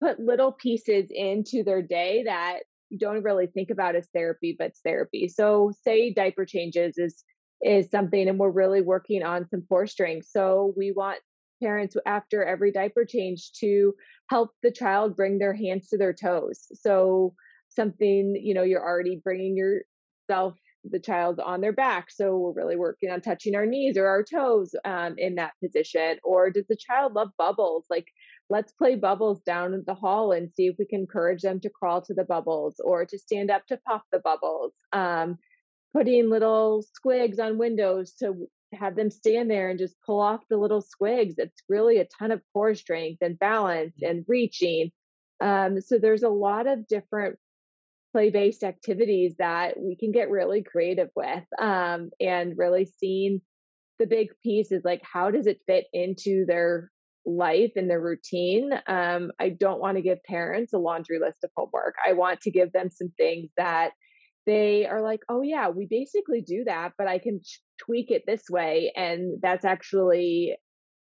put 0.00 0.20
little 0.20 0.52
pieces 0.52 1.08
into 1.10 1.62
their 1.64 1.82
day 1.82 2.22
that 2.24 2.60
you 2.90 2.98
don't 2.98 3.22
really 3.22 3.46
think 3.46 3.70
about 3.70 3.96
as 3.96 4.08
therapy 4.14 4.56
but 4.58 4.68
it's 4.68 4.80
therapy. 4.80 5.28
So 5.28 5.72
say 5.84 6.12
diaper 6.12 6.44
changes 6.44 6.98
is 6.98 7.22
is 7.60 7.90
something 7.90 8.28
and 8.28 8.38
we're 8.38 8.50
really 8.50 8.80
working 8.80 9.24
on 9.24 9.48
some 9.48 9.64
strength 9.86 10.28
so 10.30 10.72
we 10.76 10.92
want 10.92 11.18
parents 11.60 11.96
after 12.06 12.44
every 12.44 12.70
diaper 12.70 13.04
change 13.04 13.50
to 13.60 13.92
help 14.30 14.50
the 14.62 14.70
child 14.70 15.16
bring 15.16 15.38
their 15.38 15.54
hands 15.54 15.88
to 15.88 15.98
their 15.98 16.12
toes. 16.12 16.66
So 16.74 17.34
something 17.68 18.40
you 18.40 18.54
know 18.54 18.62
you're 18.62 18.84
already 18.84 19.20
bringing 19.22 19.56
yourself 19.56 20.54
the 20.84 21.00
child 21.00 21.40
on 21.40 21.60
their 21.60 21.72
back. 21.72 22.10
So 22.10 22.36
we're 22.36 22.52
really 22.52 22.76
working 22.76 23.10
on 23.10 23.20
touching 23.20 23.54
our 23.54 23.66
knees 23.66 23.96
or 23.96 24.06
our 24.06 24.22
toes 24.22 24.74
um, 24.84 25.14
in 25.18 25.34
that 25.34 25.52
position. 25.62 26.18
Or 26.22 26.50
does 26.50 26.66
the 26.68 26.76
child 26.76 27.14
love 27.14 27.30
bubbles? 27.36 27.84
Like 27.90 28.06
let's 28.50 28.72
play 28.72 28.94
bubbles 28.94 29.40
down 29.42 29.82
the 29.86 29.94
hall 29.94 30.32
and 30.32 30.50
see 30.54 30.66
if 30.66 30.76
we 30.78 30.86
can 30.86 31.00
encourage 31.00 31.42
them 31.42 31.60
to 31.60 31.70
crawl 31.70 32.00
to 32.02 32.14
the 32.14 32.24
bubbles 32.24 32.80
or 32.82 33.04
to 33.04 33.18
stand 33.18 33.50
up 33.50 33.66
to 33.66 33.78
pop 33.86 34.04
the 34.10 34.20
bubbles. 34.20 34.72
Um, 34.92 35.38
putting 35.94 36.28
little 36.28 36.84
Squigz 36.84 37.40
on 37.40 37.58
windows 37.58 38.12
to 38.20 38.48
have 38.74 38.94
them 38.96 39.10
stand 39.10 39.50
there 39.50 39.70
and 39.70 39.78
just 39.78 39.96
pull 40.04 40.20
off 40.20 40.40
the 40.48 40.56
little 40.56 40.82
Squigz. 40.82 41.34
It's 41.38 41.62
really 41.68 41.98
a 41.98 42.08
ton 42.18 42.30
of 42.30 42.42
core 42.52 42.74
strength 42.74 43.18
and 43.22 43.38
balance 43.38 43.94
mm. 44.02 44.10
and 44.10 44.24
reaching. 44.28 44.90
Um, 45.40 45.80
so 45.80 45.98
there's 45.98 46.22
a 46.22 46.28
lot 46.28 46.66
of 46.66 46.86
different 46.86 47.38
play 48.12 48.30
based 48.30 48.64
activities 48.64 49.34
that 49.38 49.78
we 49.78 49.96
can 49.96 50.12
get 50.12 50.30
really 50.30 50.62
creative 50.62 51.10
with 51.14 51.44
um, 51.58 52.10
and 52.20 52.56
really 52.56 52.86
seeing 52.98 53.40
the 53.98 54.06
big 54.06 54.28
piece 54.42 54.72
is 54.72 54.84
like 54.84 55.02
how 55.02 55.30
does 55.30 55.46
it 55.46 55.60
fit 55.66 55.86
into 55.92 56.46
their 56.46 56.90
life 57.26 57.72
and 57.76 57.90
their 57.90 58.00
routine. 58.00 58.72
Um, 58.86 59.30
I 59.38 59.50
don't 59.50 59.80
want 59.80 59.96
to 59.96 60.02
give 60.02 60.22
parents 60.24 60.72
a 60.72 60.78
laundry 60.78 61.18
list 61.18 61.38
of 61.44 61.50
homework. 61.56 61.94
I 62.06 62.14
want 62.14 62.40
to 62.42 62.50
give 62.50 62.72
them 62.72 62.90
some 62.90 63.12
things 63.16 63.50
that 63.56 63.90
they 64.46 64.86
are 64.86 65.02
like, 65.02 65.20
oh, 65.28 65.42
yeah, 65.42 65.68
we 65.68 65.86
basically 65.90 66.40
do 66.40 66.64
that, 66.64 66.92
but 66.96 67.06
I 67.06 67.18
can 67.18 67.40
tweak 67.78 68.10
it 68.10 68.22
this 68.26 68.44
way. 68.48 68.92
And 68.96 69.38
that's 69.42 69.64
actually 69.64 70.56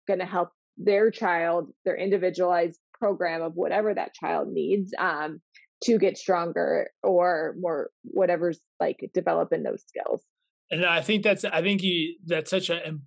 going 0.09 0.21
to 0.21 0.27
help 0.27 0.51
their 0.79 1.11
child, 1.11 1.71
their 1.85 1.97
individualized 1.97 2.79
program 2.99 3.43
of 3.43 3.53
whatever 3.55 3.93
that 3.93 4.15
child 4.15 4.49
needs 4.51 4.93
um, 4.99 5.41
to 5.83 5.99
get 5.99 6.17
stronger 6.17 6.89
or 7.03 7.55
more, 7.61 7.91
whatever's 8.03 8.61
like 8.81 8.97
develop 9.13 9.53
in 9.53 9.63
those 9.63 9.83
skills. 9.87 10.23
And 10.71 10.87
I 10.87 11.03
think 11.03 11.23
that's, 11.23 11.45
I 11.45 11.61
think 11.61 11.83
you, 11.83 12.17
that's 12.25 12.51
such 12.51 12.71
an 12.71 13.03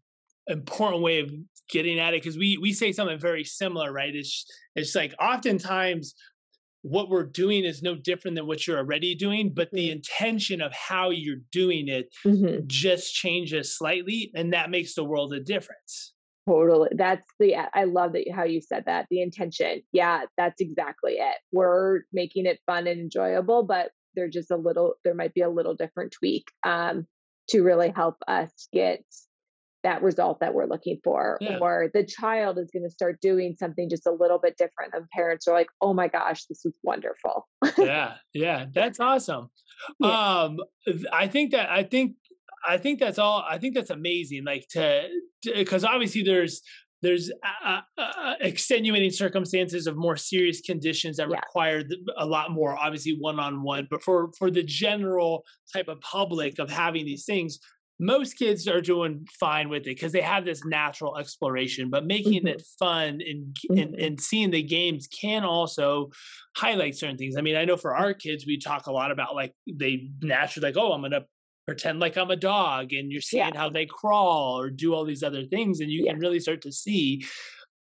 important 0.47 1.01
way 1.01 1.19
of 1.19 1.31
getting 1.69 1.99
at 1.99 2.13
it 2.13 2.21
because 2.21 2.37
we 2.37 2.57
we 2.57 2.73
say 2.73 2.91
something 2.91 3.19
very 3.19 3.43
similar, 3.43 3.91
right? 3.91 4.15
It's 4.15 4.45
it's 4.75 4.95
like 4.95 5.13
oftentimes 5.19 6.13
what 6.81 7.09
we're 7.09 7.25
doing 7.25 7.65
is 7.65 7.81
no 7.81 7.95
different 7.95 8.35
than 8.35 8.47
what 8.47 8.65
you're 8.65 8.77
already 8.77 9.15
doing, 9.15 9.51
but 9.53 9.69
the 9.71 9.89
mm-hmm. 9.89 9.97
intention 9.97 10.61
of 10.61 10.71
how 10.73 11.09
you're 11.09 11.41
doing 11.51 11.87
it 11.87 12.07
mm-hmm. 12.25 12.63
just 12.67 13.13
changes 13.13 13.75
slightly, 13.75 14.31
and 14.35 14.53
that 14.53 14.69
makes 14.69 14.95
the 14.95 15.03
world 15.03 15.33
a 15.33 15.39
difference. 15.39 16.13
Totally. 16.47 16.89
That's 16.95 17.27
the, 17.41 17.55
I 17.73 17.83
love 17.83 18.13
that 18.13 18.31
how 18.33 18.45
you 18.45 18.61
said 18.61 18.85
that. 18.85 19.07
The 19.09 19.21
intention. 19.21 19.81
Yeah, 19.91 20.21
that's 20.37 20.61
exactly 20.61 21.13
it. 21.13 21.37
We're 21.51 22.03
making 22.13 22.45
it 22.45 22.61
fun 22.65 22.87
and 22.87 23.01
enjoyable, 23.01 23.63
but 23.63 23.91
there's 24.15 24.33
just 24.33 24.49
a 24.49 24.55
little, 24.55 24.93
there 25.03 25.13
might 25.13 25.33
be 25.33 25.41
a 25.41 25.49
little 25.49 25.75
different 25.75 26.13
tweak 26.13 26.45
um, 26.63 27.05
to 27.49 27.63
really 27.63 27.91
help 27.93 28.15
us 28.29 28.69
get 28.71 29.03
that 29.83 30.01
result 30.01 30.39
that 30.39 30.53
we're 30.53 30.65
looking 30.65 30.99
for 31.03 31.37
yeah. 31.39 31.57
or 31.61 31.89
the 31.93 32.03
child 32.03 32.57
is 32.57 32.69
going 32.71 32.83
to 32.83 32.89
start 32.89 33.19
doing 33.21 33.55
something 33.57 33.89
just 33.89 34.07
a 34.07 34.11
little 34.11 34.39
bit 34.39 34.57
different 34.57 34.93
and 34.93 35.07
parents 35.09 35.47
are 35.47 35.53
like 35.53 35.67
oh 35.81 35.93
my 35.93 36.07
gosh 36.07 36.45
this 36.45 36.65
is 36.65 36.73
wonderful 36.83 37.47
yeah 37.77 38.15
yeah 38.33 38.65
that's 38.73 38.99
awesome 38.99 39.49
yeah. 39.99 40.41
um 40.41 40.57
i 41.13 41.27
think 41.27 41.51
that 41.51 41.69
i 41.69 41.83
think 41.83 42.15
i 42.67 42.77
think 42.77 42.99
that's 42.99 43.19
all 43.19 43.45
i 43.47 43.57
think 43.57 43.75
that's 43.75 43.91
amazing 43.91 44.43
like 44.43 44.67
to 44.69 45.07
because 45.55 45.83
obviously 45.83 46.23
there's 46.23 46.61
there's 47.03 47.31
uh, 47.63 47.81
uh, 47.97 48.33
extenuating 48.39 49.11
circumstances 49.11 49.85
of 49.85 49.95
more 49.95 50.17
serious 50.17 50.61
conditions 50.61 51.17
that 51.17 51.29
yeah. 51.29 51.35
require 51.35 51.83
a 52.17 52.25
lot 52.25 52.51
more 52.51 52.75
obviously 52.77 53.15
one-on-one 53.19 53.87
but 53.89 54.01
for 54.01 54.31
for 54.37 54.49
the 54.49 54.63
general 54.63 55.43
type 55.71 55.87
of 55.87 56.01
public 56.01 56.57
of 56.59 56.69
having 56.69 57.05
these 57.05 57.23
things 57.25 57.59
most 57.99 58.33
kids 58.33 58.67
are 58.67 58.81
doing 58.81 59.27
fine 59.39 59.69
with 59.69 59.81
it 59.81 59.95
because 59.95 60.11
they 60.11 60.21
have 60.21 60.45
this 60.45 60.63
natural 60.65 61.17
exploration 61.17 61.89
but 61.89 62.05
making 62.05 62.43
mm-hmm. 62.43 62.47
it 62.47 62.63
fun 62.77 63.19
and, 63.27 63.55
mm-hmm. 63.55 63.77
and, 63.77 63.95
and 63.95 64.21
seeing 64.21 64.51
the 64.51 64.61
games 64.61 65.07
can 65.07 65.43
also 65.43 66.09
highlight 66.55 66.95
certain 66.95 67.17
things 67.17 67.35
i 67.37 67.41
mean 67.41 67.55
i 67.55 67.65
know 67.65 67.77
for 67.77 67.95
our 67.95 68.13
kids 68.13 68.45
we 68.45 68.57
talk 68.57 68.87
a 68.87 68.91
lot 68.91 69.11
about 69.11 69.35
like 69.35 69.53
they 69.67 70.09
naturally 70.21 70.69
like 70.69 70.77
oh 70.77 70.93
i'm 70.93 71.01
gonna 71.01 71.25
pretend 71.65 71.99
like 71.99 72.17
i'm 72.17 72.31
a 72.31 72.35
dog 72.35 72.93
and 72.93 73.11
you're 73.11 73.21
seeing 73.21 73.45
yeah. 73.45 73.57
how 73.57 73.69
they 73.69 73.85
crawl 73.85 74.59
or 74.59 74.69
do 74.69 74.93
all 74.93 75.03
these 75.03 75.23
other 75.23 75.45
things 75.45 75.79
and 75.79 75.91
you 75.91 76.05
yeah. 76.05 76.11
can 76.11 76.19
really 76.19 76.39
start 76.39 76.61
to 76.61 76.71
see 76.71 77.25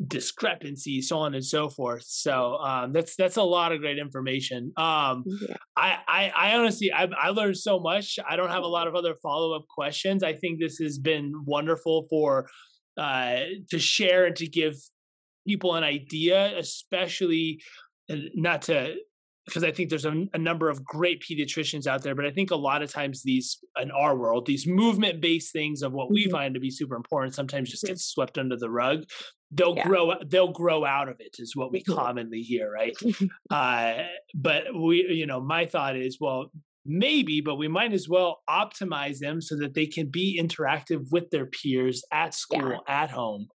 discrepancy, 0.06 1.02
so 1.02 1.18
on 1.18 1.34
and 1.34 1.44
so 1.44 1.68
forth. 1.68 2.04
So 2.06 2.56
um, 2.56 2.92
that's 2.92 3.16
that's 3.16 3.36
a 3.36 3.42
lot 3.42 3.72
of 3.72 3.80
great 3.80 3.98
information. 3.98 4.72
Um, 4.76 5.24
yeah. 5.26 5.56
I, 5.76 5.98
I, 6.06 6.32
I 6.36 6.54
honestly 6.54 6.92
I, 6.92 7.08
I 7.20 7.30
learned 7.30 7.56
so 7.56 7.80
much. 7.80 8.18
I 8.28 8.36
don't 8.36 8.50
have 8.50 8.62
a 8.62 8.68
lot 8.68 8.86
of 8.86 8.94
other 8.94 9.14
follow 9.22 9.56
up 9.56 9.66
questions. 9.68 10.22
I 10.22 10.34
think 10.34 10.60
this 10.60 10.78
has 10.78 10.98
been 10.98 11.32
wonderful 11.44 12.06
for 12.08 12.48
uh, 12.96 13.40
to 13.70 13.78
share 13.78 14.26
and 14.26 14.36
to 14.36 14.46
give 14.46 14.76
people 15.46 15.74
an 15.74 15.84
idea, 15.84 16.56
especially 16.58 17.60
not 18.08 18.62
to 18.62 18.94
because 19.48 19.64
I 19.64 19.72
think 19.72 19.88
there's 19.88 20.04
a, 20.04 20.26
a, 20.34 20.38
number 20.38 20.68
of 20.68 20.84
great 20.84 21.22
pediatricians 21.22 21.86
out 21.86 22.02
there, 22.02 22.14
but 22.14 22.26
I 22.26 22.30
think 22.30 22.50
a 22.50 22.56
lot 22.56 22.82
of 22.82 22.92
times 22.92 23.22
these 23.22 23.58
in 23.80 23.90
our 23.90 24.14
world, 24.14 24.44
these 24.44 24.66
movement 24.66 25.22
based 25.22 25.54
things 25.54 25.80
of 25.80 25.92
what 25.92 26.10
we 26.10 26.24
mm-hmm. 26.24 26.32
find 26.32 26.54
to 26.54 26.60
be 26.60 26.70
super 26.70 26.96
important, 26.96 27.34
sometimes 27.34 27.70
just 27.70 27.84
get 27.84 27.98
swept 27.98 28.36
under 28.36 28.58
the 28.58 28.68
rug. 28.68 29.04
They'll 29.50 29.76
yeah. 29.76 29.86
grow. 29.86 30.12
They'll 30.26 30.52
grow 30.52 30.84
out 30.84 31.08
of 31.08 31.16
it, 31.20 31.36
is 31.38 31.56
what 31.56 31.72
we 31.72 31.82
mm-hmm. 31.82 31.94
commonly 31.94 32.42
hear, 32.42 32.70
right? 32.70 32.96
uh, 33.50 34.02
but 34.34 34.64
we, 34.74 35.06
you 35.10 35.26
know, 35.26 35.40
my 35.40 35.66
thought 35.66 35.96
is, 35.96 36.18
well, 36.20 36.50
maybe, 36.84 37.40
but 37.40 37.56
we 37.56 37.68
might 37.68 37.92
as 37.92 38.08
well 38.08 38.40
optimize 38.48 39.18
them 39.18 39.40
so 39.40 39.56
that 39.56 39.74
they 39.74 39.86
can 39.86 40.08
be 40.10 40.40
interactive 40.40 41.06
with 41.10 41.30
their 41.30 41.46
peers 41.46 42.02
at 42.12 42.34
school, 42.34 42.70
yeah. 42.70 43.02
at 43.02 43.10
home. 43.10 43.48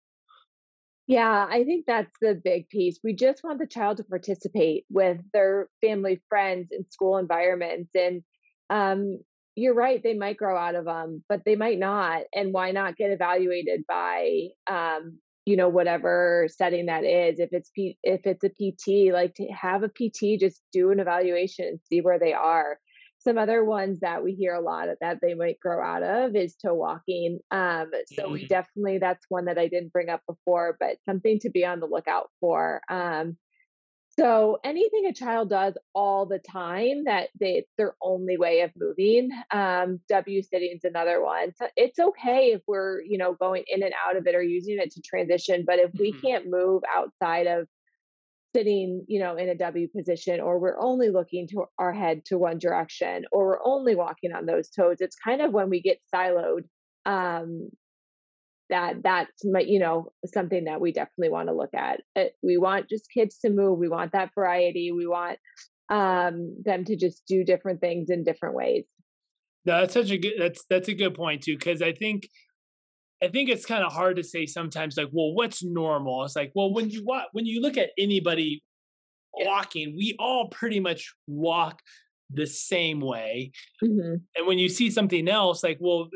Yeah, 1.07 1.45
I 1.49 1.65
think 1.65 1.85
that's 1.85 2.11
the 2.21 2.39
big 2.41 2.69
piece. 2.69 2.99
We 3.03 3.13
just 3.13 3.43
want 3.43 3.59
the 3.59 3.67
child 3.67 3.97
to 3.97 4.03
participate 4.05 4.85
with 4.89 5.17
their 5.33 5.67
family, 5.81 6.21
friends, 6.29 6.69
and 6.71 6.85
school 6.89 7.17
environments. 7.17 7.91
And 7.93 8.23
um, 8.69 9.19
you're 9.55 9.73
right, 9.73 10.01
they 10.01 10.13
might 10.13 10.37
grow 10.37 10.57
out 10.57 10.75
of 10.75 10.85
them, 10.85 11.23
but 11.27 11.41
they 11.45 11.57
might 11.57 11.77
not. 11.77 12.21
And 12.33 12.53
why 12.53 12.71
not 12.71 12.95
get 12.95 13.11
evaluated 13.11 13.83
by, 13.87 14.47
um, 14.67 15.19
you 15.45 15.57
know, 15.57 15.69
whatever 15.69 16.47
setting 16.49 16.85
that 16.87 17.03
is? 17.03 17.39
If 17.39 17.49
it's 17.51 17.69
P- 17.69 17.97
if 18.03 18.21
it's 18.25 18.43
a 18.43 18.49
PT, 18.49 19.13
like 19.13 19.35
to 19.35 19.47
have 19.47 19.83
a 19.83 19.89
PT, 19.89 20.39
just 20.39 20.61
do 20.71 20.91
an 20.91 20.99
evaluation 20.99 21.65
and 21.65 21.79
see 21.89 22.01
where 22.01 22.19
they 22.19 22.33
are. 22.33 22.77
Some 23.19 23.37
other 23.37 23.63
ones 23.63 24.01
that 24.01 24.21
we 24.21 24.33
hear 24.33 24.53
a 24.53 24.61
lot 24.61 24.89
of 24.89 24.97
that 24.99 25.19
they 25.21 25.33
might 25.33 25.59
grow 25.59 25.81
out 25.81 26.03
of 26.03 26.35
is 26.35 26.55
toe 26.55 26.73
walking. 26.73 27.39
Um, 27.51 27.91
so 28.13 28.29
we 28.29 28.39
mm-hmm. 28.39 28.47
definitely 28.47 28.97
that's 28.97 29.25
one 29.29 29.45
that 29.45 29.57
I 29.57 29.69
didn't 29.69 29.93
bring 29.93 30.09
up 30.09 30.21
before, 30.27 30.75
but 30.79 30.97
something 31.05 31.39
to 31.39 31.49
be 31.49 31.65
on 31.65 31.79
the 31.79 31.87
lookout 31.87 32.29
for. 32.41 32.81
Um, 32.89 33.37
so 34.19 34.59
anything 34.63 35.05
a 35.07 35.13
child 35.13 35.49
does 35.49 35.73
all 35.95 36.25
the 36.25 36.39
time 36.39 37.05
that 37.05 37.29
they 37.39 37.53
it's 37.53 37.71
their 37.77 37.95
only 38.01 38.37
way 38.37 38.61
of 38.61 38.71
moving. 38.75 39.31
Um, 39.51 39.99
W 40.09 40.41
sitting 40.43 40.71
is 40.75 40.83
another 40.83 41.23
one. 41.23 41.53
So 41.55 41.67
it's 41.75 41.99
okay 41.99 42.51
if 42.53 42.61
we're 42.67 43.01
you 43.01 43.17
know 43.17 43.33
going 43.33 43.63
in 43.67 43.83
and 43.83 43.93
out 44.07 44.15
of 44.15 44.27
it 44.27 44.35
or 44.35 44.43
using 44.43 44.77
it 44.79 44.91
to 44.91 45.01
transition, 45.01 45.63
but 45.65 45.79
if 45.79 45.91
we 45.99 46.11
mm-hmm. 46.11 46.25
can't 46.25 46.49
move 46.49 46.83
outside 46.95 47.47
of 47.47 47.67
sitting, 48.55 49.03
you 49.07 49.19
know, 49.19 49.35
in 49.35 49.49
a 49.49 49.55
W 49.55 49.87
position, 49.87 50.39
or 50.39 50.59
we're 50.59 50.79
only 50.79 51.09
looking 51.09 51.47
to 51.47 51.65
our 51.79 51.91
head 51.91 52.23
to 52.25 52.37
one 52.37 52.59
direction, 52.59 53.25
or 53.31 53.47
we're 53.47 53.65
only 53.65 53.95
walking 53.95 54.31
on 54.31 54.45
those 54.45 54.69
toes. 54.69 54.97
It's 54.99 55.15
kind 55.15 55.41
of 55.41 55.51
when 55.51 55.69
we 55.69 55.81
get 55.81 55.99
siloed. 56.13 56.65
Um, 57.05 57.69
that 58.73 59.03
that's 59.03 59.43
you 59.43 59.77
know 59.77 60.11
something 60.25 60.63
that 60.65 60.81
we 60.81 60.91
definitely 60.91 61.29
want 61.29 61.47
to 61.47 61.53
look 61.53 61.73
at. 61.75 62.01
It, 62.15 62.35
we 62.41 62.57
want 62.57 62.89
just 62.89 63.05
kids 63.13 63.37
to 63.39 63.51
move. 63.51 63.77
We 63.77 63.87
want 63.87 64.13
that 64.13 64.31
variety. 64.33 64.91
We 64.91 65.05
want 65.05 65.37
um, 65.89 66.55
them 66.65 66.83
to 66.85 66.95
just 66.95 67.21
do 67.27 67.43
different 67.43 67.81
things 67.81 68.09
in 68.09 68.23
different 68.23 68.55
ways. 68.55 68.85
No, 69.65 69.79
that's 69.79 69.93
such 69.93 70.09
a 70.09 70.17
good. 70.17 70.33
That's 70.39 70.65
that's 70.69 70.89
a 70.89 70.95
good 70.95 71.13
point 71.13 71.43
too, 71.43 71.55
because 71.55 71.83
I 71.83 71.93
think 71.93 72.27
I 73.23 73.27
think 73.27 73.49
it's 73.49 73.65
kind 73.65 73.83
of 73.83 73.93
hard 73.93 74.15
to 74.15 74.23
say 74.23 74.47
sometimes, 74.47 74.97
like, 74.97 75.09
well, 75.11 75.33
what's 75.33 75.63
normal? 75.63 76.23
It's 76.23 76.35
like, 76.35 76.51
well, 76.55 76.73
when 76.73 76.89
you 76.89 77.05
walk, 77.05 77.27
when 77.31 77.45
you 77.45 77.61
look 77.61 77.77
at 77.77 77.91
anybody 77.97 78.63
walking, 79.33 79.95
we 79.95 80.15
all 80.17 80.49
pretty 80.49 80.79
much 80.79 81.13
walk 81.27 81.79
the 82.33 82.47
same 82.47 82.99
way. 82.99 83.51
Mm-hmm. 83.83 84.15
And 84.35 84.47
when 84.47 84.59
you 84.59 84.69
see 84.69 84.89
something 84.89 85.27
else, 85.27 85.63
like, 85.63 85.77
well, 85.79 86.09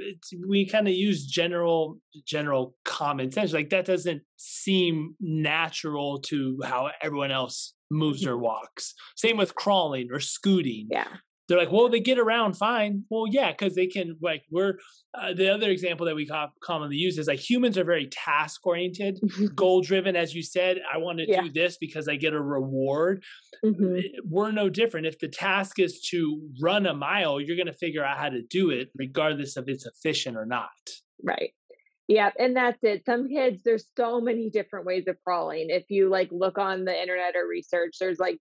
we 0.47 0.65
kind 0.65 0.87
of 0.87 0.93
use 0.93 1.25
general, 1.25 1.99
general 2.25 2.75
common 2.85 3.31
sense. 3.31 3.53
Like 3.53 3.69
that 3.69 3.85
doesn't 3.85 4.21
seem 4.37 5.15
natural 5.19 6.19
to 6.21 6.59
how 6.63 6.89
everyone 7.01 7.31
else 7.31 7.73
moves 7.91 8.25
or 8.27 8.37
walks. 8.37 8.93
Same 9.15 9.37
with 9.37 9.55
crawling 9.55 10.09
or 10.11 10.19
scooting. 10.19 10.87
Yeah 10.91 11.07
they're 11.47 11.57
like, 11.57 11.71
well, 11.71 11.89
they 11.89 11.99
get 11.99 12.19
around 12.19 12.55
fine. 12.55 13.03
Well, 13.09 13.25
yeah, 13.29 13.51
because 13.51 13.75
they 13.75 13.87
can. 13.87 14.17
Like, 14.21 14.43
we're 14.51 14.73
uh, 15.13 15.33
the 15.33 15.53
other 15.53 15.69
example 15.69 16.05
that 16.05 16.15
we 16.15 16.25
co- 16.25 16.49
commonly 16.63 16.97
use 16.97 17.17
is 17.17 17.27
like 17.27 17.39
humans 17.39 17.77
are 17.77 17.83
very 17.83 18.07
task 18.07 18.65
oriented, 18.65 19.19
goal 19.55 19.81
driven. 19.81 20.15
As 20.15 20.35
you 20.35 20.43
said, 20.43 20.77
I 20.91 20.97
want 20.97 21.19
to 21.19 21.25
yeah. 21.27 21.41
do 21.41 21.51
this 21.51 21.77
because 21.77 22.07
I 22.07 22.15
get 22.15 22.33
a 22.33 22.41
reward. 22.41 23.23
Mm-hmm. 23.63 23.97
Eh, 23.97 24.01
we're 24.25 24.51
no 24.51 24.69
different. 24.69 25.07
If 25.07 25.19
the 25.19 25.29
task 25.29 25.79
is 25.79 26.01
to 26.11 26.41
run 26.61 26.85
a 26.85 26.93
mile, 26.93 27.39
you're 27.39 27.57
going 27.57 27.67
to 27.67 27.73
figure 27.73 28.03
out 28.03 28.17
how 28.17 28.29
to 28.29 28.41
do 28.41 28.69
it, 28.69 28.89
regardless 28.95 29.55
of 29.57 29.69
it's 29.69 29.85
efficient 29.85 30.35
or 30.35 30.45
not. 30.45 30.69
Right. 31.23 31.51
Yeah, 32.07 32.31
and 32.39 32.55
that's 32.55 32.79
it. 32.83 33.03
Some 33.05 33.27
kids, 33.27 33.63
there's 33.65 33.85
so 33.97 34.21
many 34.21 34.49
different 34.49 34.85
ways 34.85 35.05
of 35.07 35.17
crawling. 35.25 35.67
If 35.69 35.85
you 35.89 36.09
like 36.09 36.29
look 36.31 36.57
on 36.57 36.85
the 36.85 36.97
internet 36.97 37.35
or 37.35 37.47
research, 37.47 37.97
there's 37.99 38.17
like, 38.17 38.37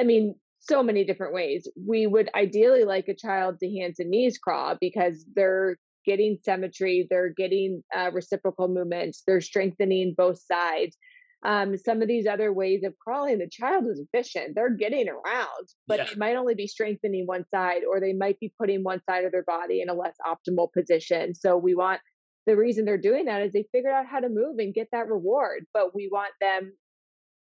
I 0.00 0.04
mean, 0.04 0.34
so 0.62 0.82
many 0.82 1.04
different 1.04 1.34
ways. 1.34 1.68
We 1.76 2.06
would 2.06 2.30
ideally 2.34 2.84
like 2.84 3.08
a 3.08 3.14
child 3.14 3.58
to 3.58 3.78
hands 3.78 3.98
and 3.98 4.10
knees 4.10 4.38
crawl 4.38 4.76
because 4.80 5.26
they're 5.34 5.76
getting 6.06 6.38
symmetry, 6.42 7.06
they're 7.10 7.32
getting 7.36 7.82
uh, 7.96 8.10
reciprocal 8.12 8.68
movements, 8.68 9.22
they're 9.26 9.40
strengthening 9.40 10.14
both 10.16 10.40
sides. 10.40 10.96
Um, 11.44 11.76
some 11.76 12.02
of 12.02 12.08
these 12.08 12.28
other 12.28 12.52
ways 12.52 12.84
of 12.84 12.94
crawling, 12.98 13.38
the 13.38 13.48
child 13.50 13.86
is 13.88 14.00
efficient. 14.00 14.54
They're 14.54 14.70
getting 14.70 15.08
around, 15.08 15.68
but 15.88 15.98
yeah. 15.98 16.04
they 16.04 16.14
might 16.14 16.36
only 16.36 16.54
be 16.54 16.68
strengthening 16.68 17.26
one 17.26 17.44
side, 17.52 17.82
or 17.88 17.98
they 17.98 18.12
might 18.12 18.38
be 18.38 18.52
putting 18.60 18.84
one 18.84 19.00
side 19.10 19.24
of 19.24 19.32
their 19.32 19.42
body 19.42 19.80
in 19.80 19.88
a 19.88 19.94
less 19.94 20.14
optimal 20.24 20.72
position. 20.72 21.34
So 21.34 21.56
we 21.56 21.74
want 21.74 22.00
the 22.46 22.56
reason 22.56 22.84
they're 22.84 22.98
doing 22.98 23.24
that 23.24 23.42
is 23.42 23.52
they 23.52 23.66
figured 23.72 23.92
out 23.92 24.06
how 24.06 24.20
to 24.20 24.28
move 24.28 24.58
and 24.58 24.72
get 24.72 24.88
that 24.92 25.08
reward, 25.08 25.66
but 25.74 25.94
we 25.94 26.08
want 26.12 26.32
them 26.40 26.72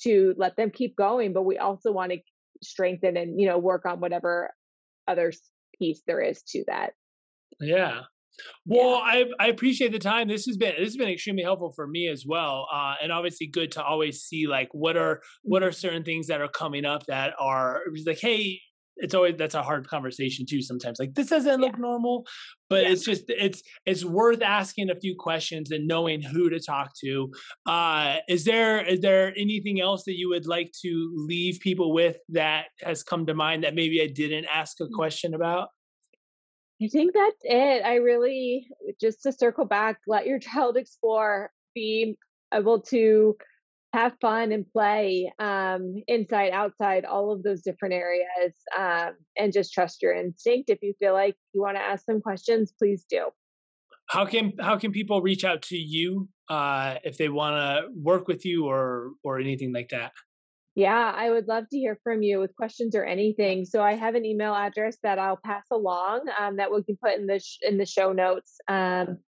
to 0.01 0.33
let 0.37 0.55
them 0.55 0.71
keep 0.71 0.95
going, 0.95 1.33
but 1.33 1.43
we 1.43 1.59
also 1.59 1.91
want 1.91 2.11
to 2.11 2.17
strengthen 2.65 3.17
and 3.17 3.39
you 3.39 3.47
know 3.47 3.57
work 3.57 3.85
on 3.85 3.99
whatever 3.99 4.51
other 5.07 5.31
piece 5.77 6.01
there 6.07 6.21
is 6.21 6.41
to 6.43 6.63
that 6.67 6.93
yeah 7.59 8.01
well, 8.65 9.01
yeah. 9.05 9.23
I 9.39 9.45
I 9.45 9.47
appreciate 9.47 9.91
the 9.91 9.99
time. 9.99 10.27
This 10.27 10.45
has 10.45 10.57
been 10.57 10.73
this 10.77 10.87
has 10.87 10.97
been 10.97 11.09
extremely 11.09 11.43
helpful 11.43 11.71
for 11.71 11.87
me 11.87 12.07
as 12.07 12.25
well, 12.25 12.67
uh, 12.73 12.95
and 13.01 13.11
obviously 13.11 13.47
good 13.47 13.71
to 13.73 13.83
always 13.83 14.21
see 14.21 14.47
like 14.47 14.69
what 14.71 14.97
are 14.97 15.21
what 15.43 15.63
are 15.63 15.71
certain 15.71 16.03
things 16.03 16.27
that 16.27 16.41
are 16.41 16.47
coming 16.47 16.85
up 16.85 17.05
that 17.05 17.33
are 17.39 17.81
like, 18.05 18.19
hey, 18.19 18.59
it's 18.97 19.13
always 19.13 19.35
that's 19.37 19.55
a 19.55 19.63
hard 19.63 19.87
conversation 19.87 20.45
too 20.45 20.61
sometimes 20.61 20.99
like 20.99 21.13
this 21.13 21.27
doesn't 21.27 21.59
look 21.59 21.77
normal 21.77 22.25
but 22.69 22.83
yeah. 22.83 22.89
it's 22.89 23.03
just 23.03 23.23
it's 23.27 23.61
it's 23.85 24.05
worth 24.05 24.41
asking 24.41 24.89
a 24.89 24.95
few 24.95 25.15
questions 25.17 25.71
and 25.71 25.87
knowing 25.87 26.21
who 26.21 26.49
to 26.49 26.59
talk 26.59 26.91
to 26.95 27.31
uh 27.65 28.17
is 28.29 28.45
there 28.45 28.83
is 28.85 29.01
there 29.01 29.33
anything 29.37 29.81
else 29.81 30.03
that 30.05 30.17
you 30.17 30.29
would 30.29 30.47
like 30.47 30.71
to 30.81 31.11
leave 31.15 31.59
people 31.59 31.93
with 31.93 32.17
that 32.29 32.65
has 32.81 33.03
come 33.03 33.25
to 33.25 33.33
mind 33.33 33.63
that 33.63 33.75
maybe 33.75 34.01
i 34.01 34.07
didn't 34.07 34.45
ask 34.53 34.79
a 34.79 34.85
mm. 34.85 34.91
question 34.93 35.33
about 35.33 35.69
i 36.81 36.87
think 36.87 37.13
that's 37.13 37.35
it 37.43 37.83
i 37.85 37.95
really 37.95 38.67
just 38.99 39.21
to 39.23 39.31
circle 39.31 39.65
back 39.65 39.97
let 40.07 40.25
your 40.25 40.39
child 40.51 40.77
explore 40.77 41.51
be 41.73 42.17
able 42.53 42.79
to 42.79 43.35
have 43.95 44.13
fun 44.19 44.51
and 44.51 44.65
play 44.69 45.31
um, 45.39 46.03
inside, 46.07 46.51
outside, 46.51 47.05
all 47.05 47.31
of 47.31 47.43
those 47.43 47.61
different 47.61 47.93
areas, 47.93 48.53
um, 48.77 49.11
and 49.37 49.53
just 49.53 49.71
trust 49.73 50.01
your 50.01 50.13
instinct. 50.13 50.69
If 50.69 50.79
you 50.81 50.93
feel 50.99 51.13
like 51.13 51.35
you 51.53 51.61
want 51.61 51.77
to 51.77 51.81
ask 51.81 52.05
some 52.05 52.21
questions, 52.21 52.73
please 52.77 53.05
do. 53.09 53.29
How 54.07 54.25
can 54.25 54.53
how 54.59 54.77
can 54.77 54.91
people 54.91 55.21
reach 55.21 55.43
out 55.43 55.61
to 55.63 55.77
you 55.77 56.29
uh, 56.49 56.95
if 57.03 57.17
they 57.17 57.29
want 57.29 57.55
to 57.55 57.89
work 57.95 58.27
with 58.27 58.45
you 58.45 58.65
or 58.67 59.11
or 59.23 59.39
anything 59.39 59.73
like 59.73 59.89
that? 59.89 60.11
Yeah, 60.75 61.13
I 61.15 61.29
would 61.29 61.47
love 61.47 61.65
to 61.71 61.77
hear 61.77 61.97
from 62.03 62.21
you 62.21 62.39
with 62.39 62.53
questions 62.55 62.95
or 62.95 63.05
anything. 63.05 63.63
So 63.63 63.81
I 63.81 63.93
have 63.93 64.13
an 64.15 64.25
email 64.25 64.53
address 64.53 64.97
that 65.03 65.17
I'll 65.17 65.39
pass 65.43 65.63
along 65.71 66.25
um, 66.37 66.57
that 66.57 66.69
we 66.71 66.83
can 66.83 66.97
put 67.01 67.17
in 67.17 67.27
the 67.27 67.39
sh- 67.39 67.59
in 67.61 67.77
the 67.77 67.85
show 67.85 68.11
notes. 68.11 68.57
Um, 68.67 69.19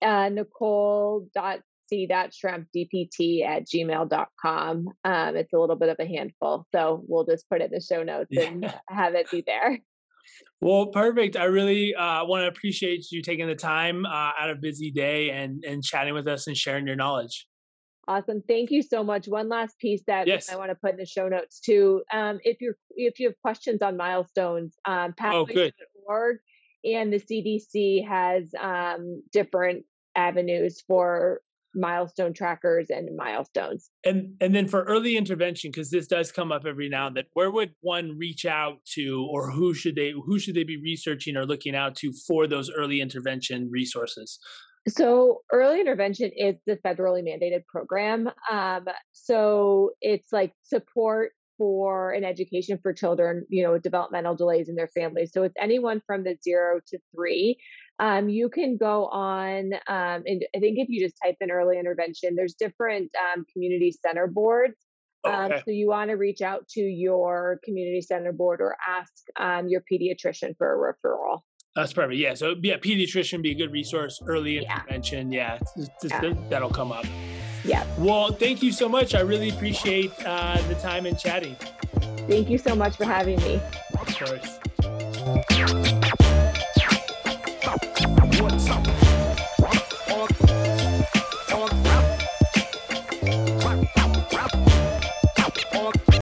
uh, 0.00 0.28
Nicole 0.28 1.28
dot 1.34 1.60
c.shrempdpt 1.88 3.44
at 3.46 3.66
gmail.com. 3.66 4.88
Um, 5.04 5.36
it's 5.36 5.52
a 5.52 5.58
little 5.58 5.76
bit 5.76 5.88
of 5.88 5.96
a 5.98 6.06
handful. 6.06 6.66
So 6.74 7.04
we'll 7.06 7.24
just 7.24 7.48
put 7.48 7.60
it 7.60 7.66
in 7.66 7.70
the 7.72 7.80
show 7.80 8.02
notes 8.02 8.36
and 8.36 8.64
have 8.88 9.14
it 9.14 9.30
be 9.30 9.42
there. 9.46 9.78
Well, 10.62 10.86
perfect. 10.86 11.36
I 11.36 11.44
really 11.44 11.94
uh, 11.94 12.24
want 12.24 12.44
to 12.44 12.48
appreciate 12.48 13.10
you 13.10 13.20
taking 13.20 13.46
the 13.46 13.54
time 13.54 14.06
uh, 14.06 14.30
out 14.38 14.48
of 14.48 14.58
busy 14.62 14.90
day 14.90 15.28
and 15.30 15.62
and 15.62 15.84
chatting 15.84 16.14
with 16.14 16.26
us 16.26 16.46
and 16.46 16.56
sharing 16.56 16.86
your 16.86 16.96
knowledge. 16.96 17.46
Awesome. 18.06 18.42
Thank 18.46 18.70
you 18.70 18.82
so 18.82 19.02
much. 19.02 19.26
One 19.28 19.48
last 19.48 19.78
piece 19.78 20.02
that 20.06 20.26
yes. 20.26 20.52
I 20.52 20.56
want 20.56 20.70
to 20.70 20.74
put 20.74 20.92
in 20.92 20.96
the 20.96 21.06
show 21.06 21.28
notes 21.28 21.60
too. 21.60 22.02
Um, 22.12 22.38
if 22.44 22.60
you're 22.60 22.76
if 22.90 23.18
you 23.18 23.28
have 23.28 23.36
questions 23.42 23.82
on 23.82 23.96
milestones, 23.96 24.76
um, 24.84 25.14
pathways.org 25.16 26.36
oh, 26.38 26.90
and 26.90 27.12
the 27.12 27.20
CDC 27.20 28.06
has 28.06 28.50
um, 28.60 29.22
different 29.32 29.84
avenues 30.14 30.82
for 30.86 31.40
milestone 31.74 32.32
trackers 32.32 32.86
and 32.90 33.16
milestones. 33.16 33.90
And 34.04 34.34
and 34.40 34.54
then 34.54 34.68
for 34.68 34.84
early 34.84 35.16
intervention, 35.16 35.70
because 35.70 35.90
this 35.90 36.06
does 36.06 36.32
come 36.32 36.52
up 36.52 36.64
every 36.66 36.88
now 36.88 37.08
and 37.08 37.16
then, 37.16 37.24
where 37.32 37.50
would 37.50 37.72
one 37.80 38.16
reach 38.18 38.44
out 38.44 38.78
to, 38.94 39.26
or 39.30 39.50
who 39.50 39.74
should 39.74 39.96
they 39.96 40.12
who 40.12 40.38
should 40.38 40.54
they 40.54 40.64
be 40.64 40.80
researching 40.80 41.36
or 41.36 41.46
looking 41.46 41.74
out 41.74 41.96
to 41.96 42.12
for 42.26 42.46
those 42.46 42.70
early 42.70 43.00
intervention 43.00 43.68
resources? 43.70 44.38
So, 44.86 45.40
early 45.50 45.80
intervention 45.80 46.30
is 46.36 46.56
the 46.66 46.76
federally 46.76 47.22
mandated 47.22 47.64
program. 47.66 48.30
Um, 48.50 48.86
so, 49.12 49.92
it's 50.02 50.30
like 50.30 50.52
support 50.62 51.32
for 51.56 52.10
an 52.12 52.24
education 52.24 52.78
for 52.82 52.92
children, 52.92 53.46
you 53.48 53.62
know, 53.62 53.72
with 53.72 53.82
developmental 53.82 54.34
delays 54.34 54.68
in 54.68 54.74
their 54.74 54.88
families. 54.88 55.30
So, 55.32 55.42
it's 55.44 55.54
anyone 55.58 56.02
from 56.06 56.24
the 56.24 56.36
zero 56.44 56.80
to 56.88 56.98
three 57.16 57.56
um, 57.98 58.28
you 58.28 58.48
can 58.48 58.76
go 58.76 59.06
on, 59.06 59.72
um, 59.86 60.22
and 60.26 60.44
I 60.54 60.58
think 60.58 60.78
if 60.78 60.88
you 60.88 61.04
just 61.04 61.16
type 61.22 61.36
in 61.40 61.50
early 61.50 61.78
intervention, 61.78 62.34
there's 62.34 62.54
different 62.54 63.10
um, 63.16 63.44
community 63.52 63.92
center 64.04 64.26
boards. 64.26 64.74
Um, 65.24 65.52
okay. 65.52 65.62
so 65.64 65.70
you 65.70 65.88
want 65.88 66.10
to 66.10 66.16
reach 66.16 66.42
out 66.42 66.68
to 66.70 66.80
your 66.80 67.58
community 67.64 68.02
center 68.02 68.32
board 68.32 68.60
or 68.60 68.76
ask 68.86 69.12
um, 69.40 69.68
your 69.68 69.82
pediatrician 69.90 70.54
for 70.58 70.74
a 70.74 70.92
referral. 71.08 71.40
That's 71.74 71.92
perfect. 71.92 72.18
Yeah. 72.18 72.34
So 72.34 72.54
yeah, 72.62 72.76
pediatrician 72.76 73.42
be 73.42 73.50
a 73.50 73.54
good 73.54 73.72
resource. 73.72 74.20
Early 74.26 74.58
intervention. 74.58 75.32
Yeah, 75.32 75.58
yeah. 75.76 75.86
Yeah. 76.22 76.34
that'll 76.50 76.70
come 76.70 76.92
up. 76.92 77.06
Yeah. 77.64 77.86
Well, 77.98 78.32
thank 78.32 78.62
you 78.62 78.70
so 78.70 78.88
much. 78.88 79.14
I 79.14 79.20
really 79.20 79.48
appreciate 79.48 80.12
uh, 80.24 80.60
the 80.68 80.74
time 80.76 81.06
and 81.06 81.18
chatting. 81.18 81.56
Thank 82.28 82.50
you 82.50 82.58
so 82.58 82.74
much 82.74 82.96
for 82.96 83.04
having 83.04 83.38
me. 83.38 83.60
Of 83.98 84.06
course. 84.18 85.90